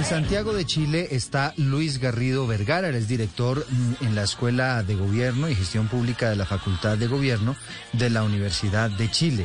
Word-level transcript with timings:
En 0.00 0.06
Santiago 0.06 0.54
de 0.54 0.64
Chile 0.64 1.08
está 1.10 1.52
Luis 1.58 1.98
Garrido 1.98 2.46
Vergara, 2.46 2.88
él 2.88 2.94
es 2.94 3.06
director 3.06 3.66
mm, 3.68 4.06
en 4.06 4.14
la 4.14 4.22
Escuela 4.22 4.82
de 4.82 4.94
Gobierno 4.94 5.46
y 5.46 5.54
Gestión 5.54 5.88
Pública 5.88 6.30
de 6.30 6.36
la 6.36 6.46
Facultad 6.46 6.96
de 6.96 7.06
Gobierno 7.06 7.54
de 7.92 8.08
la 8.08 8.22
Universidad 8.22 8.88
de 8.88 9.10
Chile. 9.10 9.44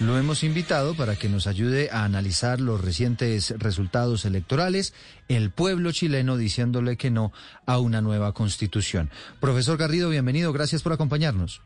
Lo 0.00 0.18
hemos 0.18 0.44
invitado 0.44 0.94
para 0.94 1.16
que 1.16 1.30
nos 1.30 1.46
ayude 1.46 1.88
a 1.90 2.04
analizar 2.04 2.60
los 2.60 2.84
recientes 2.84 3.54
resultados 3.56 4.26
electorales, 4.26 4.92
el 5.28 5.50
pueblo 5.50 5.90
chileno 5.90 6.36
diciéndole 6.36 6.98
que 6.98 7.10
no 7.10 7.32
a 7.64 7.78
una 7.78 8.02
nueva 8.02 8.34
constitución. 8.34 9.10
Profesor 9.40 9.78
Garrido, 9.78 10.10
bienvenido, 10.10 10.52
gracias 10.52 10.82
por 10.82 10.92
acompañarnos. 10.92 11.62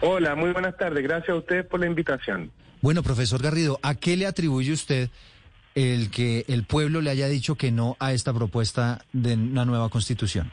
Hola, 0.00 0.34
muy 0.34 0.50
buenas 0.50 0.76
tardes, 0.76 1.04
gracias 1.04 1.28
a 1.28 1.36
ustedes 1.36 1.66
por 1.66 1.78
la 1.78 1.86
invitación. 1.86 2.50
Bueno, 2.82 3.04
profesor 3.04 3.40
Garrido, 3.40 3.78
¿a 3.84 3.94
qué 3.94 4.16
le 4.16 4.26
atribuye 4.26 4.72
usted 4.72 5.08
el 5.74 6.10
que 6.10 6.44
el 6.48 6.64
pueblo 6.64 7.00
le 7.00 7.10
haya 7.10 7.28
dicho 7.28 7.54
que 7.54 7.70
no 7.70 7.96
a 7.98 8.12
esta 8.12 8.32
propuesta 8.32 9.04
de 9.12 9.34
una 9.34 9.64
nueva 9.64 9.88
constitución? 9.88 10.52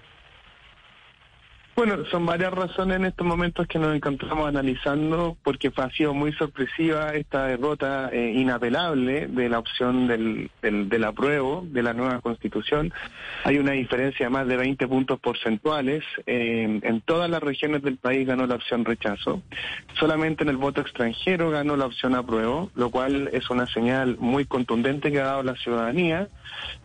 Bueno, 1.78 2.04
son 2.10 2.26
varias 2.26 2.52
razones 2.52 2.96
en 2.96 3.06
estos 3.06 3.28
momentos 3.28 3.68
que 3.68 3.78
nos 3.78 3.96
encontramos 3.96 4.48
analizando, 4.48 5.38
porque 5.44 5.72
ha 5.76 5.92
sido 5.92 6.12
muy 6.12 6.34
sorpresiva 6.34 7.14
esta 7.14 7.46
derrota 7.46 8.10
eh, 8.12 8.32
inapelable 8.36 9.28
de 9.28 9.48
la 9.48 9.60
opción 9.60 10.08
del, 10.08 10.50
del, 10.64 11.04
apruebo 11.04 11.64
de 11.70 11.84
la 11.84 11.94
nueva 11.94 12.20
constitución. 12.22 12.92
Hay 13.44 13.60
una 13.60 13.74
diferencia 13.74 14.26
de 14.26 14.30
más 14.32 14.48
de 14.48 14.58
20 14.58 14.88
puntos 14.88 15.20
porcentuales. 15.20 16.04
Eh, 16.26 16.80
en 16.82 17.02
todas 17.02 17.30
las 17.30 17.44
regiones 17.44 17.84
del 17.84 17.98
país 17.98 18.26
ganó 18.26 18.48
la 18.48 18.56
opción 18.56 18.84
rechazo. 18.84 19.44
Solamente 20.00 20.42
en 20.42 20.50
el 20.50 20.58
voto 20.58 20.82
extranjero 20.82 21.52
ganó 21.52 21.78
la 21.78 21.86
opción 21.86 22.16
apruebo, 22.16 22.72
lo 22.74 22.90
cual 22.90 23.30
es 23.34 23.52
una 23.52 23.68
señal 23.68 24.18
muy 24.18 24.46
contundente 24.46 25.12
que 25.12 25.22
ha 25.22 25.26
dado 25.26 25.44
la 25.44 25.56
ciudadanía. 25.56 26.28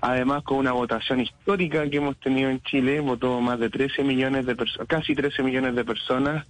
Además, 0.03 0.43
con 0.43 0.59
una 0.59 0.73
votación 0.73 1.21
histórica 1.21 1.89
que 1.89 1.97
hemos 1.97 2.19
tenido 2.19 2.51
en 2.51 2.61
Chile, 2.61 3.01
votó 3.01 3.41
más 3.41 3.59
de 3.59 3.71
13 3.71 4.05
millones 4.05 4.45
de 4.45 4.55
personas 4.55 4.82
casi 4.87 5.15
13 5.15 5.43
millones 5.43 5.75
de 5.75 5.85
personas, 5.85 6.47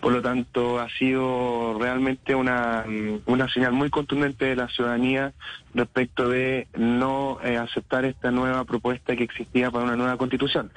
por 0.00 0.12
lo 0.12 0.22
tanto 0.22 0.78
ha 0.78 0.88
sido 0.90 1.76
realmente 1.78 2.34
una, 2.34 2.84
una 3.26 3.48
señal 3.48 3.72
muy 3.72 3.90
contundente 3.90 4.46
de 4.46 4.56
la 4.56 4.68
ciudadanía 4.68 5.32
respecto 5.74 6.28
de 6.28 6.68
no 6.76 7.38
eh, 7.44 7.56
aceptar 7.56 8.04
esta 8.04 8.30
nueva 8.30 8.64
propuesta 8.64 9.14
que 9.14 9.24
existía 9.24 9.70
para 9.70 9.84
una 9.84 9.96
nueva 9.96 10.16
constitución. 10.16 10.70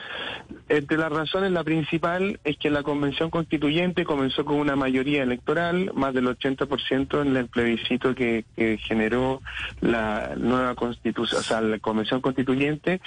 Entre 0.67 0.97
las 0.97 1.11
razones, 1.11 1.51
la 1.51 1.63
principal 1.63 2.39
es 2.43 2.57
que 2.57 2.69
la 2.69 2.83
convención 2.83 3.29
constituyente 3.29 4.03
comenzó 4.03 4.45
con 4.45 4.57
una 4.57 4.75
mayoría 4.75 5.23
electoral, 5.23 5.91
más 5.93 6.13
del 6.13 6.27
80% 6.27 7.21
en 7.21 7.37
el 7.37 7.47
plebiscito 7.47 8.13
que, 8.13 8.45
que 8.55 8.77
generó 8.77 9.41
la 9.81 10.33
nueva 10.35 10.75
constitución, 10.75 11.39
o 11.39 11.43
sea, 11.43 11.61
la 11.61 11.79
convención 11.79 12.21
constituyente, 12.21 12.99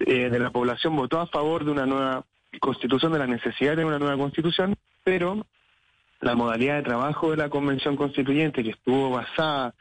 eh, 0.00 0.28
de 0.30 0.38
la 0.38 0.50
población 0.50 0.94
votó 0.94 1.20
a 1.20 1.26
favor 1.26 1.64
de 1.64 1.70
una 1.70 1.86
nueva 1.86 2.24
constitución 2.60 3.12
de 3.12 3.18
la 3.18 3.26
necesidad 3.26 3.76
de 3.76 3.84
una 3.84 3.98
nueva 3.98 4.16
constitución, 4.16 4.76
pero 5.04 5.46
la 6.20 6.34
modalidad 6.34 6.76
de 6.76 6.82
trabajo 6.82 7.30
de 7.30 7.36
la 7.36 7.50
convención 7.50 7.96
constituyente, 7.96 8.62
que 8.62 8.70
estuvo 8.70 9.10
basada 9.10 9.74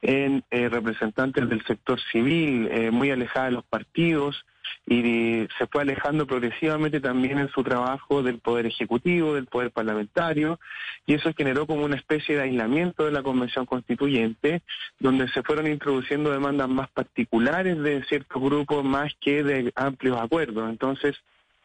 en 0.00 0.44
eh, 0.50 0.68
representantes 0.68 1.48
del 1.48 1.64
sector 1.64 1.98
civil, 2.12 2.68
eh, 2.70 2.90
muy 2.90 3.10
alejada 3.10 3.46
de 3.46 3.52
los 3.52 3.64
partidos, 3.64 4.44
y 4.86 5.46
se 5.58 5.66
fue 5.70 5.82
alejando 5.82 6.26
progresivamente 6.26 7.00
también 7.00 7.38
en 7.38 7.48
su 7.48 7.62
trabajo 7.64 8.22
del 8.22 8.38
poder 8.38 8.66
ejecutivo, 8.66 9.34
del 9.34 9.46
poder 9.46 9.70
parlamentario, 9.70 10.60
y 11.06 11.14
eso 11.14 11.32
generó 11.36 11.66
como 11.66 11.84
una 11.84 11.96
especie 11.96 12.36
de 12.36 12.42
aislamiento 12.42 13.04
de 13.04 13.12
la 13.12 13.22
convención 13.22 13.66
constituyente, 13.66 14.62
donde 14.98 15.28
se 15.28 15.42
fueron 15.42 15.66
introduciendo 15.66 16.30
demandas 16.30 16.68
más 16.68 16.88
particulares 16.90 17.78
de 17.78 18.04
ciertos 18.04 18.40
grupos 18.40 18.84
más 18.84 19.12
que 19.20 19.42
de 19.42 19.72
amplios 19.74 20.20
acuerdos. 20.20 20.68
Entonces, 20.70 21.16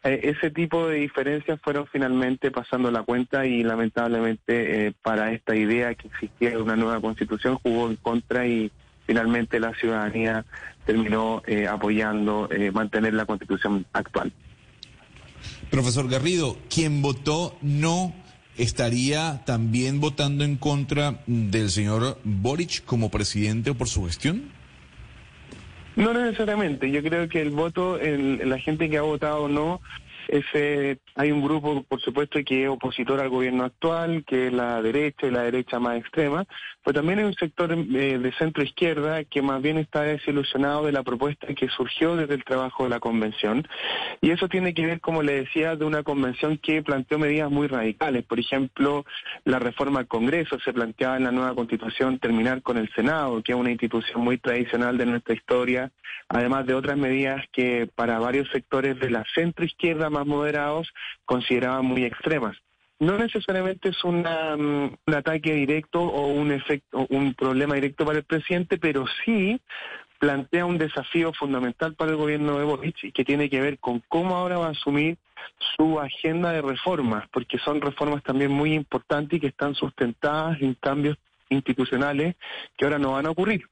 eh, 0.03 0.19
ese 0.23 0.51
tipo 0.51 0.87
de 0.87 0.97
diferencias 0.97 1.59
fueron 1.61 1.87
finalmente 1.87 2.51
pasando 2.51 2.91
la 2.91 3.03
cuenta 3.03 3.45
y 3.45 3.63
lamentablemente 3.63 4.87
eh, 4.87 4.93
para 5.01 5.31
esta 5.31 5.55
idea 5.55 5.95
que 5.95 6.07
existía 6.07 6.59
una 6.59 6.75
nueva 6.75 6.99
constitución 6.99 7.57
jugó 7.63 7.89
en 7.89 7.95
contra 7.95 8.45
y 8.45 8.69
finalmente 9.07 9.59
la 9.59 9.73
ciudadanía 9.75 10.45
terminó 10.85 11.41
eh, 11.47 11.67
apoyando 11.67 12.49
mantener 12.73 13.13
la 13.13 13.25
constitución 13.25 13.85
actual. 13.93 14.33
Profesor 15.69 16.09
Garrido, 16.09 16.57
quien 16.69 17.01
votó 17.01 17.57
no 17.61 18.13
estaría 18.57 19.43
también 19.45 19.99
votando 19.99 20.43
en 20.43 20.57
contra 20.57 21.21
del 21.25 21.69
señor 21.69 22.19
Boric 22.23 22.83
como 22.85 23.09
presidente 23.09 23.71
o 23.71 23.75
por 23.75 23.87
su 23.87 24.05
gestión? 24.05 24.51
No 25.95 26.13
necesariamente. 26.13 26.89
Yo 26.91 27.03
creo 27.03 27.27
que 27.29 27.41
el 27.41 27.51
voto, 27.51 27.99
el, 27.99 28.49
la 28.49 28.59
gente 28.59 28.89
que 28.89 28.97
ha 28.97 29.01
votado 29.01 29.47
no, 29.47 29.81
ese, 30.33 30.97
hay 31.15 31.31
un 31.31 31.43
grupo, 31.43 31.83
por 31.83 32.01
supuesto, 32.01 32.39
que 32.43 32.63
es 32.63 32.69
opositor 32.69 33.19
al 33.19 33.29
gobierno 33.29 33.65
actual, 33.65 34.23
que 34.25 34.47
es 34.47 34.53
la 34.53 34.81
derecha 34.81 35.27
y 35.27 35.31
la 35.31 35.43
derecha 35.43 35.79
más 35.79 35.97
extrema, 35.97 36.45
pero 36.83 36.95
también 36.95 37.19
hay 37.19 37.25
un 37.25 37.35
sector 37.35 37.71
eh, 37.71 38.17
de 38.17 38.33
centro 38.33 38.63
izquierda 38.63 39.23
que 39.25 39.43
más 39.43 39.61
bien 39.61 39.77
está 39.77 40.01
desilusionado 40.01 40.87
de 40.87 40.91
la 40.91 41.03
propuesta 41.03 41.53
que 41.53 41.69
surgió 41.69 42.15
desde 42.15 42.33
el 42.33 42.43
trabajo 42.43 42.83
de 42.83 42.89
la 42.89 42.99
convención. 42.99 43.67
Y 44.21 44.31
eso 44.31 44.49
tiene 44.49 44.73
que 44.73 44.87
ver, 44.87 45.01
como 45.01 45.21
le 45.21 45.43
decía, 45.43 45.75
de 45.75 45.85
una 45.85 46.01
convención 46.01 46.57
que 46.57 46.81
planteó 46.81 47.19
medidas 47.19 47.51
muy 47.51 47.67
radicales. 47.67 48.25
Por 48.25 48.39
ejemplo, 48.39 49.05
la 49.45 49.59
reforma 49.59 49.99
al 49.99 50.07
Congreso 50.07 50.57
se 50.61 50.73
planteaba 50.73 51.17
en 51.17 51.25
la 51.25 51.31
nueva 51.31 51.53
constitución 51.53 52.17
terminar 52.17 52.63
con 52.63 52.77
el 52.77 52.91
Senado, 52.95 53.43
que 53.43 53.51
es 53.51 53.57
una 53.57 53.69
institución 53.69 54.23
muy 54.23 54.39
tradicional 54.39 54.97
de 54.97 55.05
nuestra 55.05 55.35
historia, 55.35 55.91
además 56.27 56.65
de 56.65 56.73
otras 56.73 56.97
medidas 56.97 57.45
que 57.51 57.87
para 57.93 58.17
varios 58.17 58.49
sectores 58.49 58.99
de 58.99 59.11
la 59.11 59.23
centro 59.35 59.63
izquierda 59.63 60.09
más 60.09 60.22
moderados 60.25 60.91
consideraban 61.25 61.85
muy 61.85 62.03
extremas. 62.03 62.57
No 62.99 63.17
necesariamente 63.17 63.89
es 63.89 64.03
una, 64.03 64.55
mm, 64.55 64.97
un 65.07 65.13
ataque 65.13 65.53
directo 65.53 66.01
o 66.01 66.27
un 66.27 66.51
efecto, 66.51 67.05
un 67.09 67.33
problema 67.33 67.75
directo 67.75 68.05
para 68.05 68.19
el 68.19 68.23
presidente, 68.23 68.77
pero 68.77 69.05
sí 69.25 69.59
plantea 70.19 70.65
un 70.65 70.77
desafío 70.77 71.33
fundamental 71.33 71.95
para 71.95 72.11
el 72.11 72.17
gobierno 72.17 72.57
de 72.57 72.63
Boric 72.63 73.03
y 73.03 73.11
que 73.11 73.25
tiene 73.25 73.49
que 73.49 73.59
ver 73.59 73.77
con 73.79 74.01
cómo 74.07 74.37
ahora 74.37 74.57
va 74.57 74.67
a 74.67 74.71
asumir 74.71 75.17
su 75.75 75.99
agenda 75.99 76.53
de 76.53 76.61
reformas, 76.61 77.27
porque 77.29 77.57
son 77.57 77.81
reformas 77.81 78.23
también 78.23 78.49
muy 78.49 78.73
importantes 78.73 79.35
y 79.35 79.41
que 79.41 79.47
están 79.47 79.75
sustentadas 79.75 80.61
en 80.61 80.75
cambios 80.75 81.17
institucionales 81.49 82.35
que 82.77 82.85
ahora 82.85 82.99
no 82.99 83.11
van 83.11 83.25
a 83.25 83.31
ocurrir. 83.31 83.65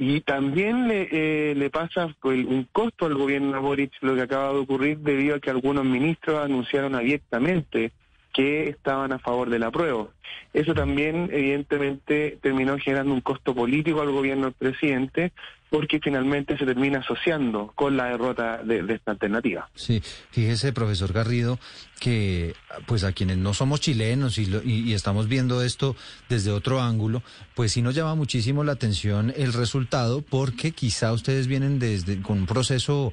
Y 0.00 0.20
también 0.20 0.86
le, 0.86 1.08
eh, 1.10 1.54
le 1.56 1.70
pasa 1.70 2.14
un 2.22 2.68
costo 2.70 3.06
al 3.06 3.14
gobierno 3.14 3.60
Boric 3.60 3.92
lo 4.00 4.14
que 4.14 4.22
acaba 4.22 4.52
de 4.52 4.60
ocurrir 4.60 4.98
debido 4.98 5.34
a 5.34 5.40
que 5.40 5.50
algunos 5.50 5.84
ministros 5.84 6.38
anunciaron 6.38 6.94
abiertamente 6.94 7.92
que 8.38 8.68
estaban 8.68 9.12
a 9.12 9.18
favor 9.18 9.50
del 9.50 9.64
apruebo. 9.64 10.12
Eso 10.54 10.72
también, 10.72 11.28
evidentemente, 11.32 12.38
terminó 12.40 12.78
generando 12.78 13.12
un 13.12 13.20
costo 13.20 13.52
político 13.52 14.00
al 14.00 14.12
gobierno 14.12 14.44
del 14.44 14.52
presidente, 14.54 15.32
porque 15.70 15.98
finalmente 15.98 16.56
se 16.56 16.64
termina 16.64 17.00
asociando 17.00 17.72
con 17.74 17.96
la 17.96 18.04
derrota 18.04 18.58
de, 18.58 18.84
esta 18.94 19.10
alternativa. 19.10 19.68
Sí, 19.74 20.00
fíjese, 20.30 20.72
profesor 20.72 21.12
Garrido, 21.12 21.58
que 21.98 22.54
pues 22.86 23.02
a 23.02 23.10
quienes 23.10 23.38
no 23.38 23.54
somos 23.54 23.80
chilenos 23.80 24.38
y, 24.38 24.48
y, 24.64 24.94
estamos 24.94 25.26
viendo 25.26 25.60
esto 25.60 25.96
desde 26.28 26.52
otro 26.52 26.80
ángulo, 26.80 27.24
pues 27.56 27.72
sí 27.72 27.82
nos 27.82 27.96
llama 27.96 28.14
muchísimo 28.14 28.62
la 28.62 28.70
atención 28.70 29.34
el 29.36 29.52
resultado, 29.52 30.22
porque 30.22 30.70
quizá 30.70 31.12
ustedes 31.12 31.48
vienen 31.48 31.80
desde 31.80 32.22
con 32.22 32.38
un 32.38 32.46
proceso 32.46 33.12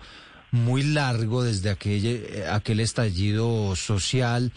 muy 0.56 0.84
largo 0.84 1.44
desde 1.44 1.70
aquel, 1.70 2.06
eh, 2.06 2.48
aquel 2.50 2.80
estallido 2.80 3.76
social 3.76 4.52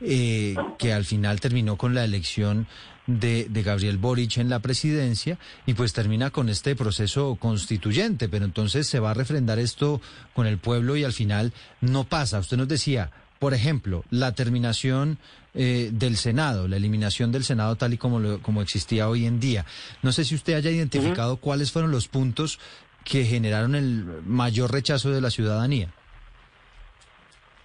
eh, 0.00 0.54
que 0.78 0.92
al 0.92 1.04
final 1.04 1.40
terminó 1.40 1.76
con 1.76 1.94
la 1.94 2.04
elección 2.04 2.66
de, 3.06 3.46
de, 3.48 3.62
Gabriel 3.62 3.98
Boric 3.98 4.36
en 4.36 4.50
la 4.50 4.60
presidencia 4.60 5.38
y 5.66 5.74
pues 5.74 5.92
termina 5.92 6.30
con 6.30 6.48
este 6.48 6.76
proceso 6.76 7.36
constituyente, 7.40 8.28
pero 8.28 8.44
entonces 8.44 8.86
se 8.86 9.00
va 9.00 9.10
a 9.10 9.14
refrendar 9.14 9.58
esto 9.58 10.00
con 10.34 10.46
el 10.46 10.58
pueblo 10.58 10.96
y 10.96 11.02
al 11.02 11.12
final 11.12 11.52
no 11.80 12.04
pasa. 12.04 12.38
Usted 12.38 12.56
nos 12.56 12.68
decía, 12.68 13.10
por 13.40 13.54
ejemplo, 13.54 14.04
la 14.10 14.32
terminación 14.32 15.18
eh, 15.54 15.90
del 15.92 16.16
Senado, 16.16 16.68
la 16.68 16.76
eliminación 16.76 17.32
del 17.32 17.42
Senado 17.42 17.74
tal 17.74 17.94
y 17.94 17.98
como, 17.98 18.38
como 18.40 18.62
existía 18.62 19.08
hoy 19.08 19.26
en 19.26 19.40
día. 19.40 19.64
No 20.02 20.12
sé 20.12 20.24
si 20.24 20.34
usted 20.34 20.54
haya 20.54 20.70
identificado 20.70 21.38
cuáles 21.38 21.72
fueron 21.72 21.90
los 21.90 22.06
puntos 22.06 22.60
que 23.04 23.24
generaron 23.24 23.74
el 23.74 24.04
mayor 24.24 24.72
rechazo 24.72 25.10
de 25.10 25.20
la 25.20 25.30
ciudadanía? 25.30 25.88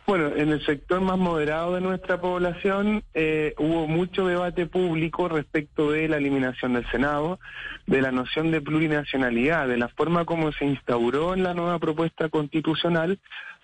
Bueno, 0.07 0.27
en 0.35 0.49
el 0.49 0.63
sector 0.63 1.01
más 1.01 1.17
moderado 1.17 1.73
de 1.73 1.81
nuestra 1.81 2.21
población 2.21 3.03
eh, 3.15 3.55
hubo 3.57 3.87
mucho 3.87 4.27
debate 4.27 4.67
público 4.67 5.27
respecto 5.27 5.89
de 5.91 6.07
la 6.07 6.17
eliminación 6.17 6.73
del 6.73 6.85
Senado, 6.91 7.39
de 7.87 8.03
la 8.03 8.11
noción 8.11 8.51
de 8.51 8.61
plurinacionalidad, 8.61 9.67
de 9.67 9.77
la 9.77 9.87
forma 9.87 10.25
como 10.25 10.51
se 10.51 10.65
instauró 10.65 11.33
en 11.33 11.41
la 11.41 11.55
nueva 11.55 11.79
propuesta 11.79 12.29
constitucional 12.29 13.19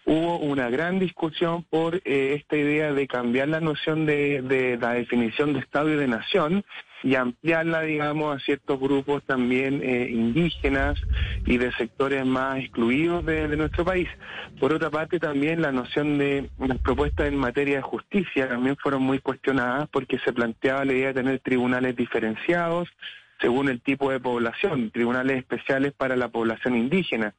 hubo 0.06 0.40
una 0.40 0.70
gran 0.70 1.00
discusión 1.00 1.64
por 1.64 1.96
eh, 2.06 2.34
esta 2.36 2.58
idea 2.58 2.92
de 2.92 3.08
cambiar 3.08 3.50
la 3.50 3.60
noción 3.60 4.06
de, 4.06 4.42
de, 4.42 4.78
la 4.78 4.94
definición 4.94 5.54
de 5.54 5.60
Estado 5.60 5.90
y 5.90 5.96
de 5.96 6.08
nación 6.08 6.66
y 7.04 7.16
ampliarla, 7.16 7.82
digamos, 7.82 8.36
a 8.36 8.40
ciertos 8.40 8.80
grupos 8.80 9.24
también 9.24 9.82
eh, 9.84 10.10
indígenas 10.10 11.00
y 11.46 11.58
de 11.58 11.72
sectores 11.74 12.26
más 12.26 12.60
excluidos 12.60 13.26
de, 13.26 13.48
nuestro 13.56 13.84
país. 13.86 14.08
Por 14.60 14.74
otra 14.74 14.90
parte, 14.90 15.20
también 15.20 15.62
la 15.62 15.72
noción 15.72 16.18
de 16.18 16.50
las 16.60 16.78
propuestas 16.80 17.28
en 17.28 17.36
materia 17.36 17.78
de 17.78 17.82
justicia 17.82 18.48
también 18.48 18.78
fueron 18.78 19.02
muy 19.04 19.20
cuestionadas 19.20 19.90
porque 19.90 20.20
se 20.20 20.34
planteaba 20.34 20.86
la 20.86 20.94
idea 20.94 21.08
de 21.08 21.14
tener 21.14 21.40
tribunales 21.40 21.96
diferenciados 21.96 22.90
según 23.40 23.70
el 23.70 23.82
tipo 23.82 24.12
de 24.12 24.20
población, 24.20 24.92
tribunales 24.92 25.38
especiales 25.38 25.94
para 25.94 26.16
la 26.16 26.30
población 26.30 26.78
indígena. 26.78 27.34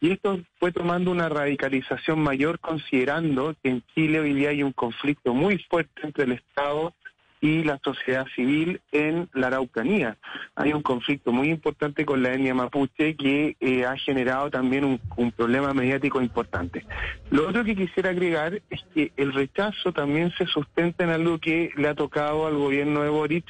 Y 0.00 0.12
esto 0.12 0.40
fue 0.60 0.70
tomando 0.70 1.10
una 1.10 1.28
radicalización 1.28 2.20
mayor 2.20 2.60
considerando 2.60 3.56
que 3.60 3.70
en 3.70 3.82
Chile 3.94 4.20
hoy 4.20 4.32
día 4.32 4.50
hay 4.50 4.62
un 4.62 4.72
conflicto 4.72 5.34
muy 5.34 5.58
fuerte 5.68 6.02
entre 6.04 6.24
el 6.24 6.32
Estado 6.32 6.94
la 7.40 7.78
sociedad 7.82 8.26
civil 8.34 8.80
en 8.92 9.28
la 9.32 9.48
Araucanía. 9.48 10.16
Hay 10.54 10.72
un 10.72 10.82
conflicto 10.82 11.32
muy 11.32 11.50
importante 11.50 12.04
con 12.04 12.22
la 12.22 12.32
etnia 12.32 12.54
mapuche 12.54 13.16
que 13.16 13.56
eh, 13.60 13.84
ha 13.84 13.96
generado 13.96 14.50
también 14.50 14.84
un, 14.84 15.00
un, 15.16 15.32
problema 15.32 15.72
mediático 15.72 16.20
importante. 16.20 16.84
Lo 17.30 17.48
otro 17.48 17.64
que 17.64 17.76
quisiera 17.76 18.10
agregar 18.10 18.60
es 18.70 18.84
que 18.94 19.12
el 19.16 19.32
rechazo 19.32 19.92
también 19.92 20.32
se 20.36 20.46
sustenta 20.46 21.04
en 21.04 21.10
algo 21.10 21.38
que 21.38 21.70
le 21.76 21.88
ha 21.88 21.94
tocado 21.94 22.46
al 22.46 22.56
gobierno 22.56 23.02
de 23.02 23.08
Boric, 23.08 23.46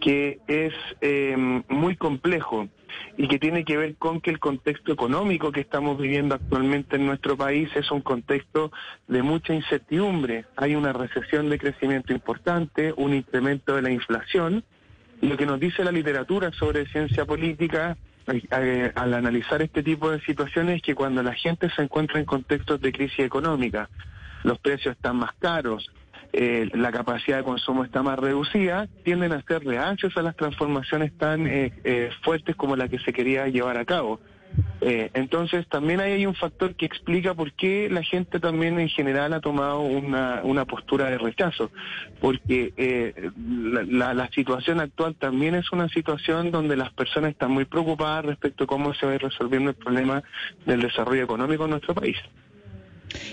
que 0.00 0.38
es 0.46 0.74
eh, 1.00 1.36
muy 1.68 1.96
complejo 1.96 2.68
y 3.16 3.28
que 3.28 3.38
tiene 3.38 3.64
que 3.64 3.76
ver 3.76 3.96
con 3.96 4.20
que 4.20 4.30
el 4.30 4.38
contexto 4.38 4.92
económico 4.92 5.52
que 5.52 5.60
estamos 5.60 5.98
viviendo 5.98 6.34
actualmente 6.34 6.96
en 6.96 7.06
nuestro 7.06 7.36
país 7.36 7.68
es 7.74 7.90
un 7.90 8.00
contexto 8.00 8.72
de 9.08 9.22
mucha 9.22 9.54
incertidumbre. 9.54 10.44
Hay 10.56 10.74
una 10.74 10.92
recesión 10.92 11.48
de 11.48 11.58
crecimiento 11.58 12.12
importante, 12.12 12.92
un 12.96 13.14
incremento 13.14 13.74
de 13.76 13.82
la 13.82 13.90
inflación, 13.90 14.64
y 15.20 15.28
lo 15.28 15.36
que 15.36 15.46
nos 15.46 15.58
dice 15.58 15.82
la 15.84 15.92
literatura 15.92 16.52
sobre 16.52 16.86
ciencia 16.86 17.24
política 17.24 17.96
eh, 18.28 18.92
al 18.94 19.14
analizar 19.14 19.62
este 19.62 19.82
tipo 19.82 20.10
de 20.10 20.20
situaciones 20.22 20.76
es 20.76 20.82
que 20.82 20.94
cuando 20.94 21.22
la 21.22 21.32
gente 21.34 21.70
se 21.70 21.82
encuentra 21.82 22.18
en 22.18 22.24
contextos 22.24 22.80
de 22.80 22.92
crisis 22.92 23.20
económica, 23.20 23.88
los 24.42 24.58
precios 24.58 24.96
están 24.96 25.16
más 25.16 25.32
caros, 25.38 25.90
eh, 26.38 26.68
la 26.74 26.92
capacidad 26.92 27.38
de 27.38 27.44
consumo 27.44 27.82
está 27.82 28.02
más 28.02 28.18
reducida, 28.18 28.88
tienden 29.04 29.32
a 29.32 29.40
ser 29.42 29.64
reacios 29.64 30.14
a 30.18 30.22
las 30.22 30.36
transformaciones 30.36 31.16
tan 31.16 31.46
eh, 31.46 31.72
eh, 31.82 32.10
fuertes 32.22 32.54
como 32.56 32.76
la 32.76 32.88
que 32.88 32.98
se 32.98 33.12
quería 33.14 33.48
llevar 33.48 33.78
a 33.78 33.86
cabo. 33.86 34.20
Eh, 34.80 35.10
entonces 35.14 35.66
también 35.68 36.00
hay 36.00 36.26
un 36.26 36.34
factor 36.34 36.74
que 36.74 36.84
explica 36.86 37.34
por 37.34 37.52
qué 37.52 37.88
la 37.90 38.02
gente 38.02 38.38
también 38.38 38.78
en 38.78 38.88
general 38.88 39.32
ha 39.32 39.40
tomado 39.40 39.80
una, 39.80 40.40
una 40.44 40.66
postura 40.66 41.10
de 41.10 41.18
rechazo, 41.18 41.70
porque 42.20 42.72
eh, 42.76 43.30
la, 43.88 44.12
la, 44.14 44.28
situación 44.30 44.80
actual 44.80 45.14
también 45.14 45.54
es 45.54 45.72
una 45.72 45.88
situación 45.88 46.50
donde 46.50 46.76
las 46.76 46.92
personas 46.92 47.30
están 47.30 47.50
muy 47.50 47.64
preocupadas 47.64 48.26
respecto 48.26 48.64
a 48.64 48.66
cómo 48.66 48.92
se 48.94 49.06
va 49.06 49.12
a 49.12 49.14
ir 49.14 49.22
resolviendo 49.22 49.70
el 49.70 49.76
problema 49.76 50.22
del 50.66 50.82
desarrollo 50.82 51.24
económico 51.24 51.64
en 51.64 51.70
nuestro 51.70 51.94
país. 51.94 52.16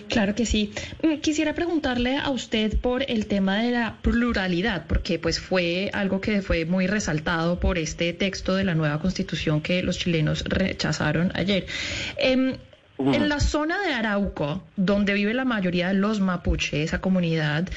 Claro 0.08 0.36
que 0.36 0.46
sí. 0.46 0.72
Mm, 1.02 1.16
quisiera 1.18 1.54
preguntarle 1.54 2.18
a 2.18 2.30
usted 2.30 2.78
por 2.78 3.10
el 3.10 3.26
tema 3.26 3.58
de 3.62 3.72
la 3.72 3.98
pluralidad, 4.02 4.86
porque 4.88 5.20
pues 5.20 5.40
fue 5.40 5.90
algo 5.94 6.22
que 6.22 6.42
fue 6.42 6.66
muy 6.66 6.88
resaltado 6.88 7.60
por 7.60 7.78
este 7.78 8.14
texto 8.14 8.56
de 8.56 8.64
la 8.64 8.76
nueva 8.76 9.00
constitución 9.00 9.62
que 9.62 9.84
los 9.84 9.98
chilenos 9.98 10.44
rechazaron 10.46 11.32
ayer. 11.36 11.66
Eh, 12.18 12.58
en 13.00 13.28
la 13.28 13.40
zona 13.40 13.82
de 13.82 13.94
Arauco, 13.94 14.64
donde 14.76 15.14
vive 15.14 15.34
la 15.34 15.46
mayoría 15.46 15.88
de 15.88 15.96
los 15.96 16.20
mapuche, 16.20 16.84
esa 16.84 17.02
comunidad, 17.02 17.68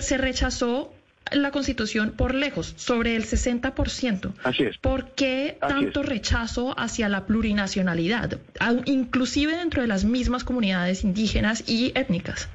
se 0.00 0.18
rechazó 0.18 0.92
la 1.32 1.50
Constitución 1.50 2.12
por 2.16 2.34
lejos, 2.34 2.74
sobre 2.76 3.16
el 3.16 3.24
60%. 3.24 4.32
Así 4.42 4.64
es. 4.64 4.78
¿Por 4.78 5.10
qué 5.12 5.56
tanto 5.60 6.02
rechazo 6.02 6.78
hacia 6.78 7.08
la 7.08 7.26
plurinacionalidad, 7.26 8.38
inclusive 8.86 9.56
dentro 9.56 9.82
de 9.82 9.88
las 9.88 10.04
mismas 10.04 10.44
comunidades 10.44 11.04
indígenas 11.04 11.64
y 11.68 11.92
étnicas? 11.94 12.48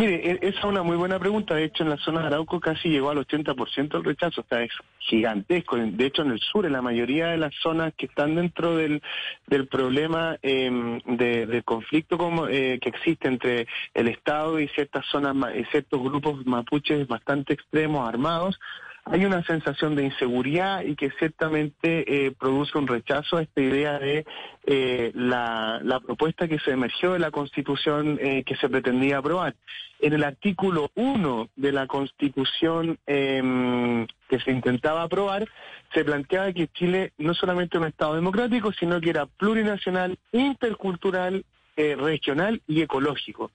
Mire, 0.00 0.14
e, 0.30 0.38
esa 0.48 0.60
es 0.60 0.64
una 0.64 0.82
muy 0.82 0.96
buena 0.96 1.18
pregunta. 1.18 1.54
De 1.54 1.64
hecho, 1.64 1.82
en 1.82 1.90
la 1.90 1.98
zona 1.98 2.22
de 2.22 2.28
Arauco 2.28 2.58
casi 2.58 2.88
llegó 2.88 3.10
al 3.10 3.18
80% 3.18 3.98
el 3.98 4.04
rechazo. 4.04 4.40
O 4.40 4.44
sea, 4.48 4.62
es 4.62 4.72
gigantesco. 4.98 5.76
De 5.76 6.06
hecho, 6.06 6.22
en 6.22 6.30
el 6.30 6.40
sur, 6.40 6.64
en 6.64 6.72
la 6.72 6.80
mayoría 6.80 7.26
de 7.26 7.36
las 7.36 7.54
zonas 7.62 7.92
que 7.98 8.06
están 8.06 8.34
dentro 8.34 8.76
del, 8.76 9.02
del 9.46 9.68
problema 9.68 10.38
eh, 10.42 10.70
de, 11.04 11.44
de, 11.44 11.62
conflicto 11.64 12.16
como, 12.16 12.48
eh, 12.48 12.78
que 12.80 12.88
existe 12.88 13.28
entre 13.28 13.66
el 13.92 14.08
Estado 14.08 14.58
y 14.58 14.68
ciertas 14.68 15.04
zonas, 15.04 15.36
ciertos 15.70 16.02
grupos 16.02 16.46
mapuches 16.46 17.06
bastante 17.06 17.52
extremos, 17.52 18.08
armados, 18.08 18.58
hay 19.04 19.24
una 19.24 19.42
sensación 19.44 19.96
de 19.96 20.04
inseguridad 20.04 20.82
y 20.82 20.94
que 20.94 21.10
ciertamente 21.18 22.26
eh, 22.26 22.32
produce 22.32 22.76
un 22.78 22.86
rechazo 22.86 23.38
a 23.38 23.42
esta 23.42 23.60
idea 23.60 23.98
de 23.98 24.24
eh, 24.66 25.10
la, 25.14 26.00
propuesta 26.04 26.46
que 26.46 26.58
se 26.58 26.72
emergió 26.72 27.12
de 27.12 27.18
la 27.18 27.30
Constitución 27.30 28.18
eh, 28.20 28.44
que 28.44 28.56
se 28.56 28.68
pretendía 28.68 29.18
aprobar. 29.18 29.54
En 30.00 30.12
el 30.12 30.24
artículo 30.24 30.90
1 30.94 31.50
de 31.56 31.72
la 31.72 31.86
Constitución 31.86 32.98
em, 33.06 34.06
que 34.28 34.40
se 34.40 34.50
intentaba 34.50 35.02
aprobar, 35.02 35.46
se 35.92 36.04
planteaba 36.04 36.52
que 36.52 36.68
Chile 36.68 37.12
no 37.18 37.34
solamente 37.34 37.78
un 37.78 37.86
Estado 37.86 38.14
democrático, 38.14 38.72
sino 38.72 39.00
que 39.00 39.10
era 39.10 39.26
plurinacional, 39.26 40.18
intercultural, 40.32 41.44
regional 41.76 42.60
y 42.68 42.82
ecológico. 42.82 43.52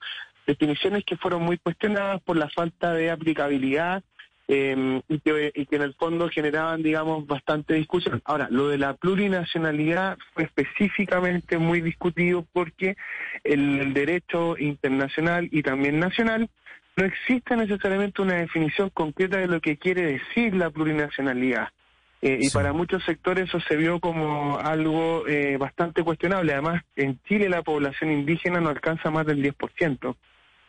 Definiciones 0.48 1.04
que 1.04 1.16
fueron 1.16 1.42
muy 1.42 1.58
cuestionadas 1.58 2.20
por 2.22 2.36
la 2.36 2.48
falta 2.48 2.92
de 2.92 3.08
aplicabilidad 3.12 4.02
eh, 4.48 5.00
y, 5.08 5.18
que, 5.20 5.52
y, 5.54 5.66
que, 5.66 5.76
en 5.76 5.82
el 5.82 5.94
fondo 5.94 6.28
generaban, 6.28 6.82
digamos, 6.82 7.26
bastante 7.26 7.74
discusión. 7.74 8.22
Ahora, 8.24 8.48
lo 8.50 8.68
de 8.68 8.78
la 8.78 8.94
plurinacionalidad 8.94 10.18
fue 10.34 10.44
específicamente 10.44 11.58
muy 11.58 11.80
discutido 11.80 12.46
porque 12.52 12.96
el, 13.42 13.80
el 13.80 13.94
derecho 13.94 14.56
internacional 14.58 15.48
y 15.50 15.62
también 15.62 15.98
nacional 15.98 16.48
no 16.96 17.04
existe 17.04 17.56
necesariamente 17.56 18.22
una 18.22 18.36
definición 18.36 18.90
concreta 18.90 19.36
de 19.36 19.48
lo 19.48 19.60
que 19.60 19.76
quiere 19.76 20.02
decir 20.02 20.54
la 20.54 20.70
plurinacionalidad. 20.70 21.68
Eh, 22.22 22.38
y 22.40 22.50
para 22.50 22.72
muchos 22.72 23.04
sectores 23.04 23.48
eso 23.48 23.60
se 23.60 23.76
vio 23.76 24.00
como 24.00 24.58
algo 24.58 25.28
eh, 25.28 25.58
bastante 25.58 26.02
cuestionable. 26.02 26.52
Además, 26.52 26.82
en 26.96 27.20
Chile 27.24 27.48
la 27.48 27.62
población 27.62 28.10
indígena 28.10 28.60
no 28.60 28.70
alcanza 28.70 29.10
más 29.10 29.26
del 29.26 29.42
10%. 29.42 30.16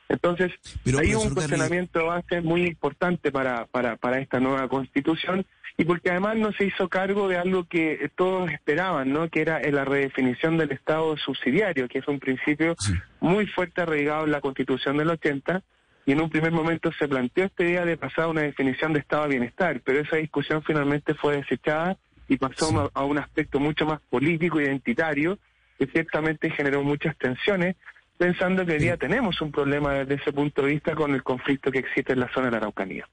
Entonces, 0.10 0.52
Pero, 0.84 1.00
hay 1.00 1.14
un 1.16 1.34
cuestionamiento 1.34 2.00
de 2.00 2.06
base 2.06 2.42
muy 2.42 2.66
importante 2.66 3.32
para, 3.32 3.66
para, 3.66 3.98
para 3.98 4.20
esta 4.20 4.40
nueva 4.40 4.68
constitución 4.68 5.46
y 5.78 5.86
porque 5.86 6.10
además 6.10 6.38
no 6.38 6.52
se 6.54 6.66
hizo 6.66 6.90
cargo 6.90 7.28
de 7.28 7.38
algo 7.38 7.66
que 7.66 8.10
todos 8.16 8.50
esperaban, 8.52 9.14
¿no? 9.14 9.30
que 9.30 9.42
era 9.42 9.62
la 9.70 9.86
redefinición 9.86 10.58
del 10.58 10.72
Estado 10.72 11.16
subsidiario, 11.18 11.88
que 11.88 12.00
es 12.00 12.08
un 12.08 12.20
principio 12.20 12.76
sí. 12.80 12.94
muy 13.20 13.46
fuerte 13.46 13.82
arraigado 13.82 14.26
en 14.26 14.32
la 14.32 14.42
constitución 14.42 14.98
del 14.98 15.12
80 15.12 15.62
y 16.08 16.14
en 16.14 16.22
un 16.22 16.30
primer 16.30 16.52
momento 16.52 16.90
se 16.98 17.08
planteó 17.08 17.44
esta 17.44 17.64
idea 17.64 17.86
de 17.86 17.98
pasar 17.98 18.26
a 18.26 18.30
una 18.30 18.42
definición 18.42 18.94
de 18.94 19.00
Estado 19.00 19.24
de 19.24 19.30
bienestar, 19.30 19.82
pero 19.84 20.00
esa 20.00 20.16
discusión 20.16 20.64
finalmente 20.64 21.14
fue 21.14 21.36
desechada 21.36 21.98
y 22.28 22.38
pasó 22.38 22.70
sí. 22.70 22.76
a 22.94 23.04
un 23.04 23.18
aspecto 23.20 23.60
mucho 23.60 23.86
más 23.86 24.00
político, 24.10 24.60
identitario, 24.60 25.38
que 25.78 25.86
ciertamente 25.88 26.50
generó 26.50 26.82
muchas 26.82 27.16
tensiones, 27.18 27.76
pensando 28.18 28.66
que 28.66 28.74
hoy 28.74 28.80
día 28.80 28.98
tenemos 28.98 29.40
un 29.42 29.52
problema 29.52 29.94
desde 29.94 30.16
ese 30.16 30.34
punto 30.34 30.64
de 30.64 30.70
vista 30.70 30.96
con 30.96 31.14
el 31.14 31.24
conflicto 31.24 31.72
que 31.72 31.80
existe 31.80 32.14
en 32.14 32.20
la 32.22 32.34
zona 32.34 32.48
de 32.48 32.52
la 32.52 32.58
Araucanía. 32.58 33.08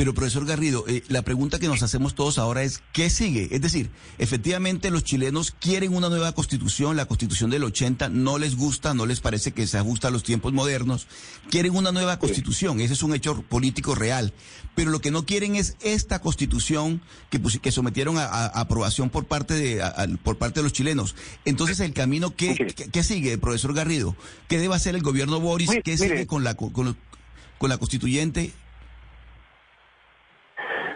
Pero 0.00 0.14
profesor 0.14 0.46
Garrido, 0.46 0.86
eh, 0.88 1.02
la 1.08 1.20
pregunta 1.20 1.58
que 1.58 1.68
nos 1.68 1.82
hacemos 1.82 2.14
todos 2.14 2.38
ahora 2.38 2.62
es, 2.62 2.82
¿qué 2.94 3.10
sigue? 3.10 3.50
Es 3.50 3.60
decir, 3.60 3.90
efectivamente 4.16 4.90
los 4.90 5.04
chilenos 5.04 5.50
quieren 5.50 5.94
una 5.94 6.08
nueva 6.08 6.32
constitución, 6.32 6.96
la 6.96 7.04
constitución 7.04 7.50
del 7.50 7.64
80 7.64 8.08
no 8.08 8.38
les 8.38 8.56
gusta, 8.56 8.94
no 8.94 9.04
les 9.04 9.20
parece 9.20 9.52
que 9.52 9.66
se 9.66 9.76
ajusta 9.76 10.08
a 10.08 10.10
los 10.10 10.22
tiempos 10.22 10.54
modernos, 10.54 11.06
quieren 11.50 11.76
una 11.76 11.92
nueva 11.92 12.18
constitución, 12.18 12.80
ese 12.80 12.94
es 12.94 13.02
un 13.02 13.14
hecho 13.14 13.42
político 13.42 13.94
real, 13.94 14.32
pero 14.74 14.90
lo 14.90 15.02
que 15.02 15.10
no 15.10 15.26
quieren 15.26 15.54
es 15.54 15.76
esta 15.82 16.22
constitución 16.22 17.02
que, 17.28 17.38
pues, 17.38 17.58
que 17.58 17.70
sometieron 17.70 18.16
a, 18.16 18.24
a, 18.24 18.46
aprobación 18.46 19.10
por 19.10 19.26
parte, 19.26 19.52
de, 19.52 19.82
a, 19.82 20.08
por 20.24 20.38
parte 20.38 20.60
de 20.60 20.64
los 20.64 20.72
chilenos. 20.72 21.14
Entonces, 21.44 21.78
el 21.80 21.92
camino, 21.92 22.34
¿qué. 22.34 22.54
¿qué, 22.74 22.88
qué 22.88 23.02
sigue, 23.02 23.36
profesor 23.36 23.74
Garrido? 23.74 24.16
¿Qué 24.48 24.56
debe 24.56 24.74
hacer 24.74 24.94
el 24.94 25.02
gobierno 25.02 25.40
Boris? 25.40 25.68
¿Qué 25.84 25.98
sigue 25.98 26.26
con 26.26 26.42
la, 26.42 26.54
con, 26.54 26.72
con 26.72 27.68
la 27.68 27.76
constituyente? 27.76 28.54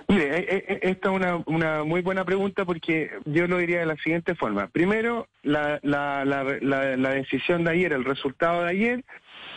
Mire, 0.09 0.39
eh, 0.39 0.65
eh, 0.69 0.79
esta 0.83 1.11
es 1.11 1.15
una, 1.15 1.43
una 1.47 1.85
muy 1.85 2.03
buena 2.03 2.25
pregunta 2.25 2.65
porque 2.65 3.11
yo 3.25 3.47
lo 3.47 3.59
diría 3.59 3.81
de 3.81 3.87
la 3.87 3.97
siguiente 3.97 4.35
forma. 4.35 4.69
Primero, 4.69 5.29
la, 5.43 5.79
la, 5.83 6.25
la, 6.25 6.45
la, 6.97 7.11
decisión 7.11 7.65
de 7.65 7.73
ayer, 7.73 7.93
el 7.93 8.05
resultado 8.05 8.65
de 8.65 8.71
ayer, 8.71 9.05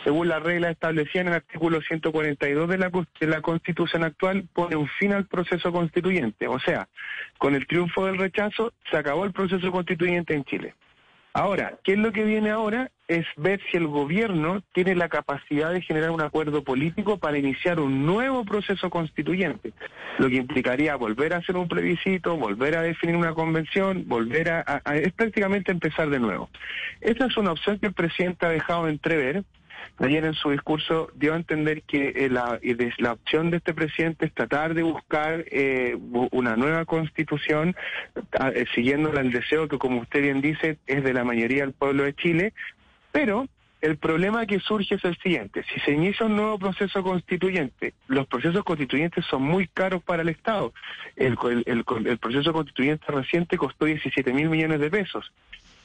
según 0.04 0.28
las 0.28 0.42
reglas 0.42 0.72
establecidas 0.72 1.22
en 1.22 1.28
el 1.28 1.34
artículo 1.34 1.80
142 1.82 2.68
de 2.68 2.78
la, 2.78 2.90
de 3.20 3.26
la 3.26 3.42
Constitución 3.42 4.04
actual, 4.04 4.48
pone 4.52 4.76
un 4.76 4.88
fin 4.98 5.12
al 5.12 5.26
proceso 5.26 5.70
constituyente. 5.70 6.48
O 6.48 6.58
sea, 6.60 6.88
con 7.36 7.54
el 7.54 7.66
triunfo 7.66 8.06
del 8.06 8.18
rechazo, 8.18 8.72
se 8.90 8.96
acabó 8.96 9.24
el 9.24 9.32
proceso 9.32 9.70
constituyente 9.70 10.34
en 10.34 10.44
Chile. 10.44 10.74
Ahora, 11.34 11.78
¿qué 11.84 11.92
es 11.92 11.98
lo 11.98 12.10
que 12.10 12.24
viene 12.24 12.50
ahora? 12.50 12.90
Es 13.08 13.26
ver 13.36 13.60
si 13.70 13.78
el 13.78 13.86
gobierno 13.86 14.62
tiene 14.72 14.94
la 14.94 15.08
capacidad 15.08 15.72
de 15.72 15.80
generar 15.80 16.10
un 16.10 16.20
acuerdo 16.20 16.62
político 16.62 17.18
para 17.18 17.38
iniciar 17.38 17.80
un 17.80 18.04
nuevo 18.06 18.44
proceso 18.44 18.90
constituyente, 18.90 19.72
lo 20.18 20.28
que 20.28 20.36
implicaría 20.36 20.94
volver 20.96 21.32
a 21.32 21.38
hacer 21.38 21.56
un 21.56 21.68
plebiscito, 21.68 22.36
volver 22.36 22.76
a 22.76 22.82
definir 22.82 23.16
una 23.16 23.34
convención, 23.34 24.04
volver 24.06 24.50
a, 24.50 24.82
es 24.94 25.12
prácticamente 25.12 25.72
empezar 25.72 26.10
de 26.10 26.20
nuevo. 26.20 26.50
Esa 27.00 27.26
es 27.26 27.36
una 27.36 27.52
opción 27.52 27.78
que 27.78 27.86
el 27.86 27.94
presidente 27.94 28.46
ha 28.46 28.50
dejado 28.50 28.88
entrever 28.88 29.42
Ayer 29.98 30.24
en 30.24 30.34
su 30.34 30.50
discurso 30.50 31.10
dio 31.14 31.32
a 31.32 31.36
entender 31.36 31.82
que 31.82 32.12
eh, 32.14 32.28
la, 32.30 32.60
la, 32.98 33.12
opción 33.12 33.50
de 33.50 33.56
este 33.56 33.74
presidente 33.74 34.26
es 34.26 34.34
tratar 34.34 34.74
de 34.74 34.82
buscar 34.82 35.44
eh, 35.50 35.96
una 36.30 36.56
nueva 36.56 36.84
constitución, 36.84 37.74
eh, 38.54 38.64
siguiendo 38.74 39.12
el 39.12 39.32
deseo 39.32 39.66
que, 39.66 39.78
como 39.78 40.00
usted 40.00 40.22
bien 40.22 40.40
dice, 40.40 40.78
es 40.86 41.02
de 41.02 41.12
la 41.12 41.24
mayoría 41.24 41.62
del 41.62 41.72
pueblo 41.72 42.04
de 42.04 42.14
Chile, 42.14 42.52
pero 43.12 43.46
el 43.80 43.96
problema 43.96 44.44
que 44.46 44.58
surge 44.58 44.96
es 44.96 45.04
el 45.04 45.16
siguiente, 45.18 45.64
si 45.72 45.78
se 45.80 45.92
inicia 45.92 46.26
un 46.26 46.36
nuevo 46.36 46.58
proceso 46.58 47.02
constituyente, 47.02 47.94
los 48.08 48.26
procesos 48.26 48.64
constituyentes 48.64 49.24
son 49.26 49.42
muy 49.42 49.68
caros 49.68 50.02
para 50.02 50.22
el 50.22 50.28
Estado. 50.28 50.72
El, 51.14 51.36
proceso 52.20 52.52
constituyente 52.52 53.06
reciente 53.12 53.56
costó 53.56 53.84
17 53.84 54.32
mil 54.32 54.48
millones 54.48 54.80
de 54.80 54.90
pesos 54.90 55.32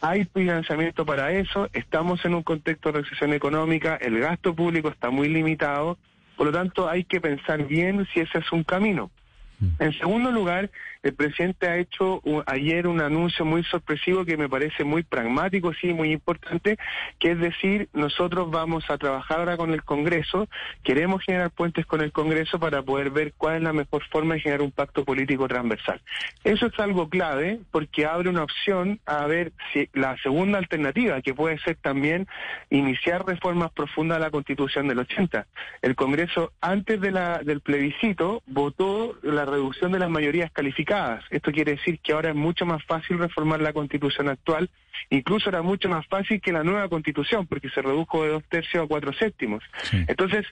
hay 0.06 0.26
financiamiento 0.26 1.06
para 1.06 1.32
eso, 1.32 1.70
estamos 1.72 2.26
en 2.26 2.36
un 2.36 2.44
contexto 2.44 2.92
de 2.92 3.04
recesión 3.04 3.32
económica, 3.32 3.96
el 3.96 4.20
gasto 4.20 4.54
público 4.54 4.90
está 4.90 5.10
muy 5.12 5.30
limitado, 5.30 5.98
por 6.36 6.48
lo 6.48 6.52
tanto 6.52 6.90
hay 6.90 7.06
que 7.06 7.22
pensar 7.22 7.66
bien 7.66 8.06
si 8.14 8.20
ese 8.20 8.40
es 8.40 8.52
un 8.52 8.66
camino. 8.66 9.12
Mm. 9.60 9.68
En 9.80 9.94
segundo 9.94 10.32
lugar, 10.32 10.70
el 11.04 11.14
presidente 11.14 11.68
ha 11.68 11.78
hecho 11.78 12.22
ayer 12.46 12.88
un 12.88 13.02
anuncio 13.02 13.44
muy 13.44 13.64
sorpresivo 13.64 14.24
que 14.24 14.38
me 14.38 14.48
parece 14.48 14.84
muy 14.86 15.04
pragmático, 15.04 15.74
sí, 15.74 15.94
muy 15.94 16.12
importante, 16.12 16.78
que 17.20 17.32
es 17.32 17.40
decir, 17.40 17.90
nosotros 17.94 18.50
vamos 18.50 18.90
a 18.90 18.98
trabajar 18.98 19.40
ahora 19.40 19.58
con 19.58 19.72
el 19.72 19.84
Congreso, 19.84 20.48
queremos 20.84 21.24
generar 21.24 21.52
puentes 21.52 21.86
con 21.86 22.02
el 22.02 22.14
Congreso 22.14 22.58
para 22.60 22.82
poder 22.82 23.10
ver 23.10 23.34
cuál 23.38 23.58
es 23.58 23.62
la 23.64 23.74
mejor 23.74 24.04
forma 24.10 24.36
de 24.36 24.42
generar 24.42 24.62
un 24.62 24.72
pacto 24.72 25.04
político 25.04 25.48
transversal. 25.48 26.02
Eso 26.44 26.68
es 26.68 26.80
algo 26.80 27.10
clave 27.10 27.60
porque 27.72 28.06
abre 28.06 28.30
una 28.30 28.44
opción 28.44 29.00
a 29.06 29.26
ver 29.26 29.52
si 29.74 29.90
la 29.94 30.16
segunda 30.24 30.58
alternativa, 30.58 31.22
que 31.22 31.34
puede 31.34 31.60
ser 31.60 31.76
también 31.76 32.28
iniciar 32.70 33.26
reformas 33.26 33.72
profundas 33.72 34.18
a 34.18 34.22
la 34.22 34.32
Constitución 34.32 34.88
del 34.88 35.00
80. 35.00 35.48
El 35.82 35.96
Congreso, 35.96 36.54
antes 36.62 37.02
del 37.02 37.62
plebiscito, 37.62 38.42
votó 38.48 39.18
la 39.22 39.43
reducción 39.46 39.92
de 39.92 40.00
las 40.00 40.10
mayorías 40.10 40.52
calificadas 40.52 40.84
esto 41.30 41.52
quiere 41.52 41.74
decir 41.74 42.00
que 42.00 42.14
ahora 42.14 42.30
es 42.30 42.36
mucho 42.36 42.66
más 42.66 42.84
fácil 42.86 43.18
reformar 43.18 43.62
la 43.62 43.74
constitución 43.74 44.30
actual, 44.30 44.70
incluso 45.10 45.50
era 45.50 45.62
mucho 45.62 45.90
más 45.90 46.06
fácil 46.08 46.42
que 46.42 46.52
la 46.52 46.64
nueva 46.64 46.90
constitución, 46.90 47.48
porque 47.48 47.70
se 47.70 47.82
redujo 47.82 48.24
de 48.24 48.30
dos 48.30 48.44
tercios 48.46 48.84
a 48.84 48.88
cuatro 48.88 49.14
séptimos. 49.14 49.64
Entonces, 49.92 50.46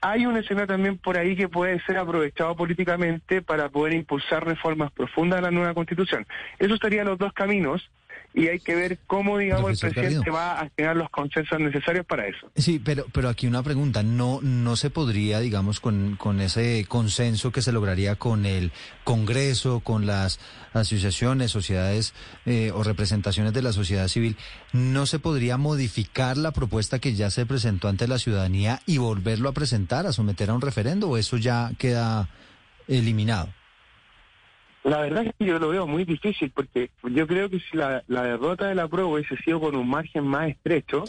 hay 0.00 0.26
un 0.26 0.36
escenario 0.36 0.66
también 0.66 0.98
por 0.98 1.16
ahí 1.16 1.36
que 1.36 1.48
puede 1.48 1.80
ser 1.84 1.96
aprovechado 1.96 2.56
políticamente 2.56 3.40
para 3.40 3.68
poder 3.68 3.94
impulsar 3.94 4.44
reformas 4.44 4.90
profundas 4.92 5.38
a 5.38 5.42
la 5.42 5.50
nueva 5.50 5.74
constitución. 5.74 6.26
Eso 6.58 6.74
estaría 6.74 7.04
los 7.04 7.18
dos 7.18 7.32
caminos 7.32 7.88
y 8.34 8.48
hay 8.48 8.60
que 8.60 8.74
ver 8.74 8.98
cómo, 9.06 9.38
digamos, 9.38 9.82
el 9.82 9.92
presidente 9.92 10.30
va 10.30 10.60
a 10.60 10.70
generar 10.76 10.96
los 10.96 11.10
consensos 11.10 11.60
necesarios 11.60 12.06
para 12.06 12.26
eso. 12.26 12.50
Sí, 12.56 12.80
pero, 12.82 13.06
pero 13.12 13.28
aquí 13.28 13.46
una 13.46 13.62
pregunta, 13.62 14.02
¿no, 14.02 14.40
no 14.42 14.76
se 14.76 14.90
podría, 14.90 15.40
digamos, 15.40 15.80
con, 15.80 16.16
con 16.16 16.40
ese 16.40 16.86
consenso 16.88 17.52
que 17.52 17.62
se 17.62 17.72
lograría 17.72 18.16
con 18.16 18.46
el 18.46 18.72
Congreso, 19.04 19.80
con 19.80 20.06
las 20.06 20.40
asociaciones, 20.72 21.50
sociedades 21.50 22.14
eh, 22.46 22.70
o 22.74 22.82
representaciones 22.82 23.52
de 23.52 23.62
la 23.62 23.72
sociedad 23.72 24.08
civil, 24.08 24.36
¿no 24.72 25.06
se 25.06 25.18
podría 25.18 25.58
modificar 25.58 26.36
la 26.36 26.52
propuesta 26.52 26.98
que 26.98 27.14
ya 27.14 27.30
se 27.30 27.44
presentó 27.44 27.88
ante 27.88 28.08
la 28.08 28.18
ciudadanía 28.18 28.80
y 28.86 28.98
volverlo 28.98 29.48
a 29.48 29.52
presentar, 29.52 30.06
a 30.06 30.12
someter 30.12 30.50
a 30.50 30.54
un 30.54 30.62
referendo 30.62 31.10
o 31.10 31.16
eso 31.18 31.36
ya 31.36 31.72
queda 31.78 32.28
eliminado? 32.88 33.48
La 34.84 35.00
verdad 35.00 35.26
es 35.26 35.32
que 35.38 35.46
yo 35.46 35.58
lo 35.58 35.68
veo 35.68 35.86
muy 35.86 36.04
difícil 36.04 36.50
porque 36.50 36.90
yo 37.02 37.26
creo 37.26 37.48
que 37.48 37.60
si 37.60 37.76
la, 37.76 38.02
derrota 38.08 38.66
de 38.66 38.74
la 38.74 38.88
prueba 38.88 39.10
hubiese 39.10 39.36
sido 39.36 39.60
con 39.60 39.76
un 39.76 39.88
margen 39.88 40.26
más 40.26 40.48
estrecho, 40.48 41.04